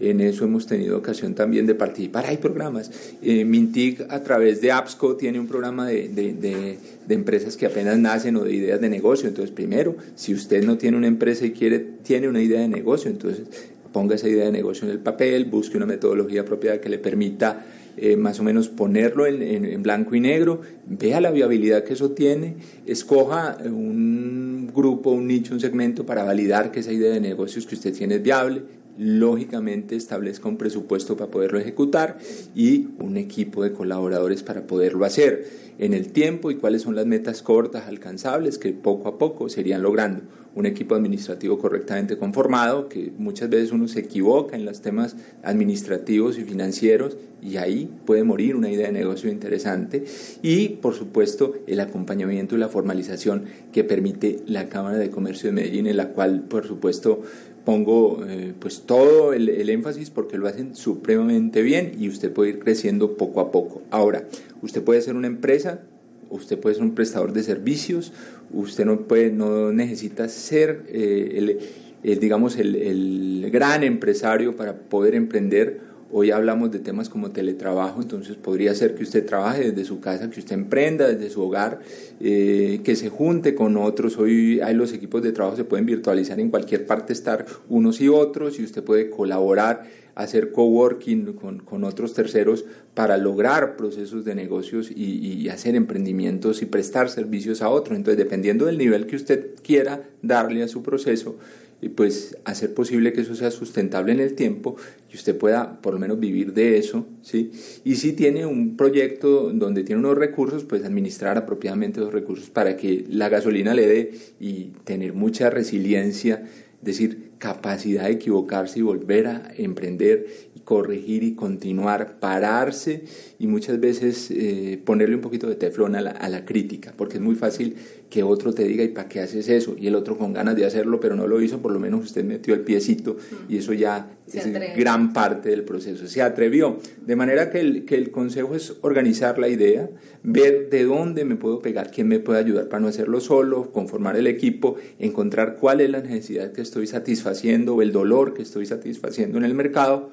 En 0.00 0.20
eso 0.20 0.44
hemos 0.44 0.66
tenido 0.66 0.96
ocasión 0.96 1.34
también 1.34 1.66
de 1.66 1.74
participar. 1.74 2.26
Hay 2.26 2.36
programas. 2.36 2.90
Eh, 3.22 3.44
Mintic 3.44 4.06
a 4.10 4.22
través 4.22 4.60
de 4.60 4.70
APSCO 4.70 5.16
tiene 5.16 5.40
un 5.40 5.46
programa 5.46 5.86
de, 5.86 6.08
de, 6.08 6.78
empresas 7.14 7.56
que 7.56 7.66
apenas 7.66 7.98
nacen 7.98 8.36
o 8.36 8.44
de 8.44 8.52
ideas 8.52 8.80
de 8.80 8.88
negocio. 8.88 9.28
Entonces, 9.28 9.50
primero, 9.50 9.96
si 10.14 10.34
usted 10.34 10.64
no 10.64 10.76
tiene 10.76 10.96
una 10.96 11.06
empresa 11.06 11.46
y 11.46 11.52
quiere, 11.52 11.78
tiene 11.78 12.28
una 12.28 12.42
idea 12.42 12.60
de 12.60 12.68
negocio, 12.68 13.10
entonces 13.10 13.44
ponga 13.92 14.14
esa 14.14 14.28
idea 14.28 14.44
de 14.44 14.52
negocio 14.52 14.86
en 14.86 14.92
el 14.92 15.00
papel, 15.00 15.46
busque 15.46 15.76
una 15.76 15.86
metodología 15.86 16.44
propia 16.44 16.80
que 16.80 16.88
le 16.88 16.98
permita 16.98 17.64
eh, 18.00 18.16
más 18.16 18.40
o 18.40 18.42
menos 18.42 18.68
ponerlo 18.68 19.26
en, 19.26 19.42
en, 19.42 19.82
blanco 19.82 20.14
y 20.14 20.20
negro, 20.20 20.60
vea 20.86 21.20
la 21.20 21.30
viabilidad 21.30 21.84
que 21.84 21.94
eso 21.94 22.12
tiene, 22.12 22.56
escoja 22.86 23.58
un 23.64 24.70
grupo, 24.74 25.10
un 25.10 25.26
nicho, 25.26 25.54
un 25.54 25.60
segmento 25.60 26.06
para 26.06 26.24
validar 26.24 26.70
que 26.70 26.80
esa 26.80 26.92
idea 26.92 27.12
de 27.12 27.20
negocios 27.20 27.66
que 27.66 27.74
usted 27.74 27.92
tiene 27.92 28.16
es 28.16 28.22
viable, 28.22 28.62
lógicamente 28.98 29.94
establezca 29.94 30.48
un 30.48 30.56
presupuesto 30.56 31.16
para 31.16 31.30
poderlo 31.30 31.58
ejecutar 31.58 32.18
y 32.54 32.88
un 32.98 33.16
equipo 33.16 33.62
de 33.62 33.72
colaboradores 33.72 34.42
para 34.42 34.66
poderlo 34.66 35.04
hacer 35.04 35.68
en 35.78 35.94
el 35.94 36.08
tiempo 36.08 36.50
y 36.50 36.56
cuáles 36.56 36.82
son 36.82 36.96
las 36.96 37.06
metas 37.06 37.42
cortas 37.42 37.86
alcanzables 37.86 38.58
que 38.58 38.72
poco 38.72 39.08
a 39.08 39.16
poco 39.18 39.48
serían 39.48 39.82
logrando. 39.82 40.22
Un 40.56 40.66
equipo 40.66 40.96
administrativo 40.96 41.58
correctamente 41.58 42.16
conformado, 42.16 42.88
que 42.88 43.12
muchas 43.16 43.48
veces 43.48 43.70
uno 43.70 43.86
se 43.86 44.00
equivoca 44.00 44.56
en 44.56 44.64
los 44.64 44.80
temas 44.80 45.14
administrativos 45.44 46.36
y 46.36 46.42
financieros 46.42 47.16
y 47.40 47.58
ahí 47.58 47.88
puede 48.04 48.24
morir 48.24 48.56
una 48.56 48.68
idea 48.68 48.88
de 48.88 48.92
negocio 48.92 49.30
interesante. 49.30 50.04
Y 50.42 50.70
por 50.70 50.94
supuesto 50.94 51.54
el 51.68 51.78
acompañamiento 51.78 52.56
y 52.56 52.58
la 52.58 52.68
formalización 52.68 53.44
que 53.72 53.84
permite 53.84 54.40
la 54.46 54.68
Cámara 54.68 54.96
de 54.96 55.10
Comercio 55.10 55.48
de 55.48 55.52
Medellín, 55.52 55.86
en 55.86 55.96
la 55.96 56.08
cual 56.08 56.42
por 56.48 56.66
supuesto 56.66 57.22
pongo 57.68 58.24
eh, 58.26 58.54
pues 58.58 58.84
todo 58.86 59.34
el, 59.34 59.50
el, 59.50 59.68
énfasis 59.68 60.08
porque 60.08 60.38
lo 60.38 60.48
hacen 60.48 60.74
supremamente 60.74 61.60
bien 61.60 61.92
y 61.98 62.08
usted 62.08 62.32
puede 62.32 62.52
ir 62.52 62.60
creciendo 62.60 63.18
poco 63.18 63.42
a 63.42 63.52
poco. 63.52 63.82
Ahora, 63.90 64.24
usted 64.62 64.82
puede 64.82 65.02
ser 65.02 65.16
una 65.16 65.26
empresa, 65.26 65.82
usted 66.30 66.58
puede 66.58 66.76
ser 66.76 66.84
un 66.84 66.94
prestador 66.94 67.34
de 67.34 67.42
servicios, 67.42 68.14
usted 68.54 68.86
no, 68.86 69.00
puede, 69.02 69.30
no 69.32 69.70
necesita 69.70 70.30
ser 70.30 70.84
eh, 70.88 71.58
el, 72.02 72.18
digamos 72.18 72.56
el, 72.56 72.74
el 72.74 73.50
gran 73.52 73.84
empresario 73.84 74.56
para 74.56 74.74
poder 74.74 75.14
emprender 75.14 75.87
Hoy 76.10 76.30
hablamos 76.30 76.70
de 76.70 76.78
temas 76.78 77.10
como 77.10 77.32
teletrabajo, 77.32 78.00
entonces 78.00 78.36
podría 78.36 78.74
ser 78.74 78.94
que 78.94 79.02
usted 79.02 79.26
trabaje 79.26 79.72
desde 79.72 79.84
su 79.84 80.00
casa, 80.00 80.30
que 80.30 80.40
usted 80.40 80.54
emprenda 80.54 81.06
desde 81.06 81.28
su 81.28 81.42
hogar, 81.42 81.80
eh, 82.18 82.80
que 82.82 82.96
se 82.96 83.10
junte 83.10 83.54
con 83.54 83.76
otros. 83.76 84.16
Hoy 84.16 84.60
hay 84.60 84.74
los 84.74 84.94
equipos 84.94 85.22
de 85.22 85.32
trabajo 85.32 85.58
se 85.58 85.64
pueden 85.64 85.84
virtualizar 85.84 86.40
en 86.40 86.48
cualquier 86.48 86.86
parte, 86.86 87.12
estar 87.12 87.44
unos 87.68 88.00
y 88.00 88.08
otros, 88.08 88.58
y 88.58 88.64
usted 88.64 88.82
puede 88.82 89.10
colaborar, 89.10 89.86
hacer 90.14 90.50
coworking 90.50 91.34
con, 91.34 91.58
con 91.58 91.84
otros 91.84 92.14
terceros 92.14 92.64
para 92.94 93.18
lograr 93.18 93.76
procesos 93.76 94.24
de 94.24 94.34
negocios 94.34 94.90
y, 94.90 95.18
y 95.18 95.48
hacer 95.50 95.74
emprendimientos 95.74 96.62
y 96.62 96.66
prestar 96.66 97.10
servicios 97.10 97.60
a 97.60 97.68
otros. 97.68 97.98
Entonces, 97.98 98.16
dependiendo 98.16 98.64
del 98.64 98.78
nivel 98.78 99.06
que 99.06 99.16
usted 99.16 99.50
quiera 99.62 100.08
darle 100.22 100.62
a 100.62 100.68
su 100.68 100.82
proceso, 100.82 101.36
y 101.80 101.90
pues 101.90 102.36
hacer 102.44 102.74
posible 102.74 103.12
que 103.12 103.20
eso 103.20 103.34
sea 103.34 103.50
sustentable 103.50 104.12
en 104.12 104.20
el 104.20 104.34
tiempo 104.34 104.76
y 105.12 105.16
usted 105.16 105.36
pueda 105.36 105.80
por 105.80 105.94
lo 105.94 106.00
menos 106.00 106.18
vivir 106.18 106.52
de 106.52 106.78
eso, 106.78 107.06
¿sí? 107.22 107.52
Y 107.84 107.96
si 107.96 108.12
tiene 108.12 108.46
un 108.46 108.76
proyecto 108.76 109.50
donde 109.52 109.84
tiene 109.84 110.00
unos 110.00 110.18
recursos, 110.18 110.64
pues 110.64 110.84
administrar 110.84 111.36
apropiadamente 111.38 112.00
los 112.00 112.12
recursos 112.12 112.50
para 112.50 112.76
que 112.76 113.04
la 113.08 113.28
gasolina 113.28 113.74
le 113.74 113.86
dé 113.86 114.12
y 114.40 114.72
tener 114.84 115.12
mucha 115.12 115.50
resiliencia, 115.50 116.42
es 116.80 116.84
decir, 116.84 117.28
capacidad 117.38 118.04
de 118.04 118.12
equivocarse 118.12 118.80
y 118.80 118.82
volver 118.82 119.28
a 119.28 119.50
emprender 119.56 120.26
corregir 120.68 121.22
y 121.22 121.34
continuar, 121.34 122.20
pararse 122.20 123.04
y 123.38 123.46
muchas 123.46 123.80
veces 123.80 124.30
eh, 124.30 124.78
ponerle 124.84 125.14
un 125.14 125.22
poquito 125.22 125.48
de 125.48 125.54
teflón 125.54 125.96
a 125.96 126.02
la, 126.02 126.10
a 126.10 126.28
la 126.28 126.44
crítica, 126.44 126.92
porque 126.94 127.14
es 127.14 127.22
muy 127.22 127.36
fácil 127.36 127.76
que 128.10 128.22
otro 128.22 128.52
te 128.52 128.64
diga, 128.64 128.84
¿y 128.84 128.88
para 128.88 129.08
qué 129.08 129.20
haces 129.20 129.48
eso? 129.48 129.76
Y 129.78 129.86
el 129.86 129.94
otro 129.94 130.18
con 130.18 130.34
ganas 130.34 130.56
de 130.56 130.66
hacerlo, 130.66 131.00
pero 131.00 131.16
no 131.16 131.26
lo 131.26 131.40
hizo, 131.40 131.62
por 131.62 131.72
lo 131.72 131.80
menos 131.80 132.04
usted 132.04 132.22
metió 132.22 132.52
el 132.52 132.60
piecito 132.60 133.16
y 133.48 133.56
eso 133.56 133.72
ya 133.72 134.10
es 134.30 134.46
gran 134.76 135.14
parte 135.14 135.48
del 135.48 135.62
proceso. 135.64 136.06
Se 136.06 136.20
atrevió. 136.20 136.76
De 137.06 137.16
manera 137.16 137.48
que 137.48 137.60
el, 137.60 137.86
que 137.86 137.94
el 137.94 138.10
consejo 138.10 138.54
es 138.54 138.74
organizar 138.82 139.38
la 139.38 139.48
idea, 139.48 139.88
ver 140.22 140.68
de 140.68 140.84
dónde 140.84 141.24
me 141.24 141.36
puedo 141.36 141.60
pegar, 141.60 141.90
quién 141.90 142.08
me 142.08 142.18
puede 142.18 142.40
ayudar 142.40 142.68
para 142.68 142.80
no 142.80 142.88
hacerlo 142.88 143.20
solo, 143.20 143.72
conformar 143.72 144.18
el 144.18 144.26
equipo, 144.26 144.76
encontrar 144.98 145.56
cuál 145.56 145.80
es 145.80 145.88
la 145.88 146.02
necesidad 146.02 146.52
que 146.52 146.60
estoy 146.60 146.86
satisfaciendo 146.86 147.74
o 147.74 147.80
el 147.80 147.90
dolor 147.90 148.34
que 148.34 148.42
estoy 148.42 148.66
satisfaciendo 148.66 149.38
en 149.38 149.44
el 149.44 149.54
mercado, 149.54 150.10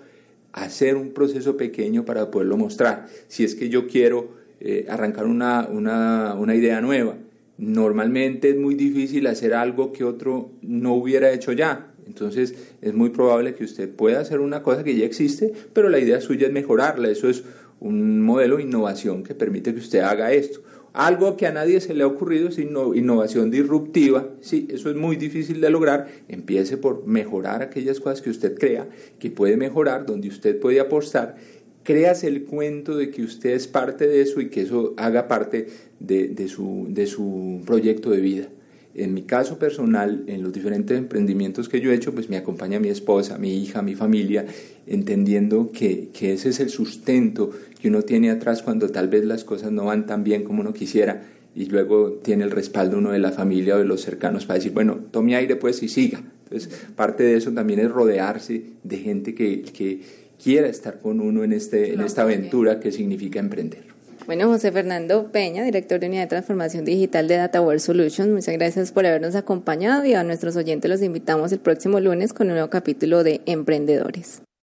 hacer 0.56 0.96
un 0.96 1.12
proceso 1.12 1.58
pequeño 1.58 2.06
para 2.06 2.32
poderlo 2.32 2.58
mostrar. 2.58 3.08
Si 3.28 3.44
es 3.44 3.56
que 3.56 3.68
yo 3.70 3.88
quiero 3.88 4.30
eh, 4.62 4.86
arrancar 4.90 5.26
una, 5.26 5.68
una, 5.70 6.34
una 6.36 6.56
idea 6.56 6.80
nueva, 6.80 7.18
normalmente 7.58 8.52
es 8.52 8.58
muy 8.58 8.74
difícil 8.74 9.28
hacer 9.28 9.54
algo 9.54 9.92
que 9.92 10.06
otro 10.06 10.50
no 10.62 10.94
hubiera 10.94 11.32
hecho 11.32 11.52
ya. 11.52 11.92
Entonces 12.08 12.56
es 12.82 12.94
muy 12.94 13.10
probable 13.10 13.54
que 13.54 13.66
usted 13.66 13.90
pueda 13.90 14.22
hacer 14.22 14.40
una 14.40 14.64
cosa 14.64 14.84
que 14.84 14.96
ya 14.96 15.06
existe, 15.06 15.52
pero 15.74 15.90
la 15.90 16.00
idea 16.00 16.22
suya 16.22 16.48
es 16.48 16.54
mejorarla. 16.54 17.10
Eso 17.10 17.30
es 17.30 17.44
un 17.82 18.22
modelo 18.22 18.56
de 18.56 18.64
innovación 18.64 19.24
que 19.24 19.36
permite 19.36 19.74
que 19.74 19.80
usted 19.80 20.00
haga 20.00 20.32
esto. 20.32 20.62
Algo 20.96 21.36
que 21.36 21.46
a 21.46 21.52
nadie 21.52 21.82
se 21.82 21.94
le 21.94 22.04
ha 22.04 22.08
ocurrido 22.08 22.48
es 22.48 22.58
innovación 22.58 23.52
disruptiva. 23.52 24.30
Sí, 24.40 24.66
eso 24.72 24.90
es 24.90 24.96
muy 24.96 25.18
difícil 25.18 25.60
de 25.60 25.70
lograr. 25.70 26.08
Empiece 26.30 26.78
por 26.78 27.06
mejorar 27.06 27.62
aquellas 27.62 28.00
cosas 28.00 28.22
que 28.22 28.30
usted 28.30 28.58
crea, 28.58 28.88
que 29.20 29.30
puede 29.30 29.58
mejorar, 29.58 30.06
donde 30.06 30.30
usted 30.30 30.58
puede 30.58 30.80
apostar 30.80 31.36
creas 31.84 32.24
el 32.24 32.46
cuento 32.46 32.98
de 32.98 33.12
que 33.12 33.22
usted 33.22 33.52
es 33.52 33.68
parte 33.68 34.08
de 34.08 34.22
eso 34.22 34.42
y 34.42 34.50
que 34.50 34.62
eso 34.62 34.96
haga 34.98 35.28
parte 35.28 35.68
de, 36.00 36.48
su, 36.48 36.88
de 36.90 37.06
su 37.08 37.62
proyecto 37.66 38.10
de 38.10 38.22
vida. 38.22 38.48
En 38.96 39.14
mi 39.14 39.24
caso 39.24 39.60
personal, 39.60 40.24
en 40.28 40.42
los 40.42 40.54
diferentes 40.54 40.98
emprendimientos 40.98 41.68
que 41.68 41.82
yo 41.82 41.92
he 41.92 41.96
hecho, 41.96 42.14
pues 42.14 42.30
me 42.30 42.38
acompaña 42.38 42.80
mi 42.80 42.88
esposa, 42.88 43.38
mi 43.38 43.62
hija, 43.62 43.82
mi 43.82 43.94
familia, 43.94 44.46
entendiendo 44.88 45.72
que, 45.72 46.10
que 46.14 46.34
ese 46.34 46.50
es 46.50 46.62
el 46.62 46.70
sustento 46.70 47.52
que 47.82 47.90
uno 47.90 48.04
tiene 48.04 48.32
atrás 48.32 48.64
cuando 48.64 48.90
tal 48.90 49.10
vez 49.10 49.26
las 49.26 49.44
cosas 49.44 49.72
no 49.72 49.86
van 49.86 50.06
tan 50.06 50.24
bien 50.24 50.44
como 50.44 50.62
uno 50.62 50.74
quisiera 50.74 51.24
y 51.56 51.66
luego 51.66 52.14
tiene 52.22 52.44
el 52.44 52.52
respaldo 52.52 52.98
uno 52.98 53.12
de 53.12 53.20
la 53.20 53.32
familia 53.32 53.76
o 53.76 53.80
de 53.80 53.86
los 53.86 54.02
cercanos 54.02 54.46
para 54.46 54.60
decir, 54.60 54.74
bueno, 54.74 55.00
tome 55.12 55.36
aire 55.36 55.56
pues 55.56 55.82
y 55.84 55.88
siga. 55.88 56.22
Entonces, 56.44 56.88
parte 56.96 57.24
de 57.24 57.38
eso 57.38 57.52
también 57.52 57.80
es 57.80 57.90
rodearse 57.90 58.62
de 58.84 58.98
gente 58.98 59.34
que, 59.34 59.62
que 59.62 60.02
quiera 60.42 60.68
estar 60.68 61.00
con 61.00 61.22
uno 61.22 61.44
en, 61.44 61.54
este, 61.54 61.94
en 61.94 62.02
esta 62.02 62.24
aventura 62.24 62.80
que 62.80 62.92
significa 62.92 63.40
emprender. 63.40 63.95
Bueno, 64.26 64.48
José 64.48 64.72
Fernando 64.72 65.32
Peña, 65.32 65.64
director 65.64 66.00
de 66.00 66.08
Unidad 66.08 66.24
de 66.24 66.28
Transformación 66.28 66.84
Digital 66.84 67.28
de 67.28 67.36
DataWare 67.36 67.80
Solutions, 67.80 68.32
muchas 68.32 68.56
gracias 68.56 68.92
por 68.92 69.06
habernos 69.06 69.36
acompañado 69.36 70.04
y 70.04 70.16
a 70.16 70.24
nuestros 70.24 70.56
oyentes 70.56 70.90
los 70.90 71.04
invitamos 71.04 71.52
el 71.52 71.60
próximo 71.60 72.00
lunes 72.00 72.34
con 72.34 72.48
un 72.48 72.54
nuevo 72.54 72.72
capítulo 72.72 73.24
de 73.24 73.42
Emprendedores. 73.46 74.42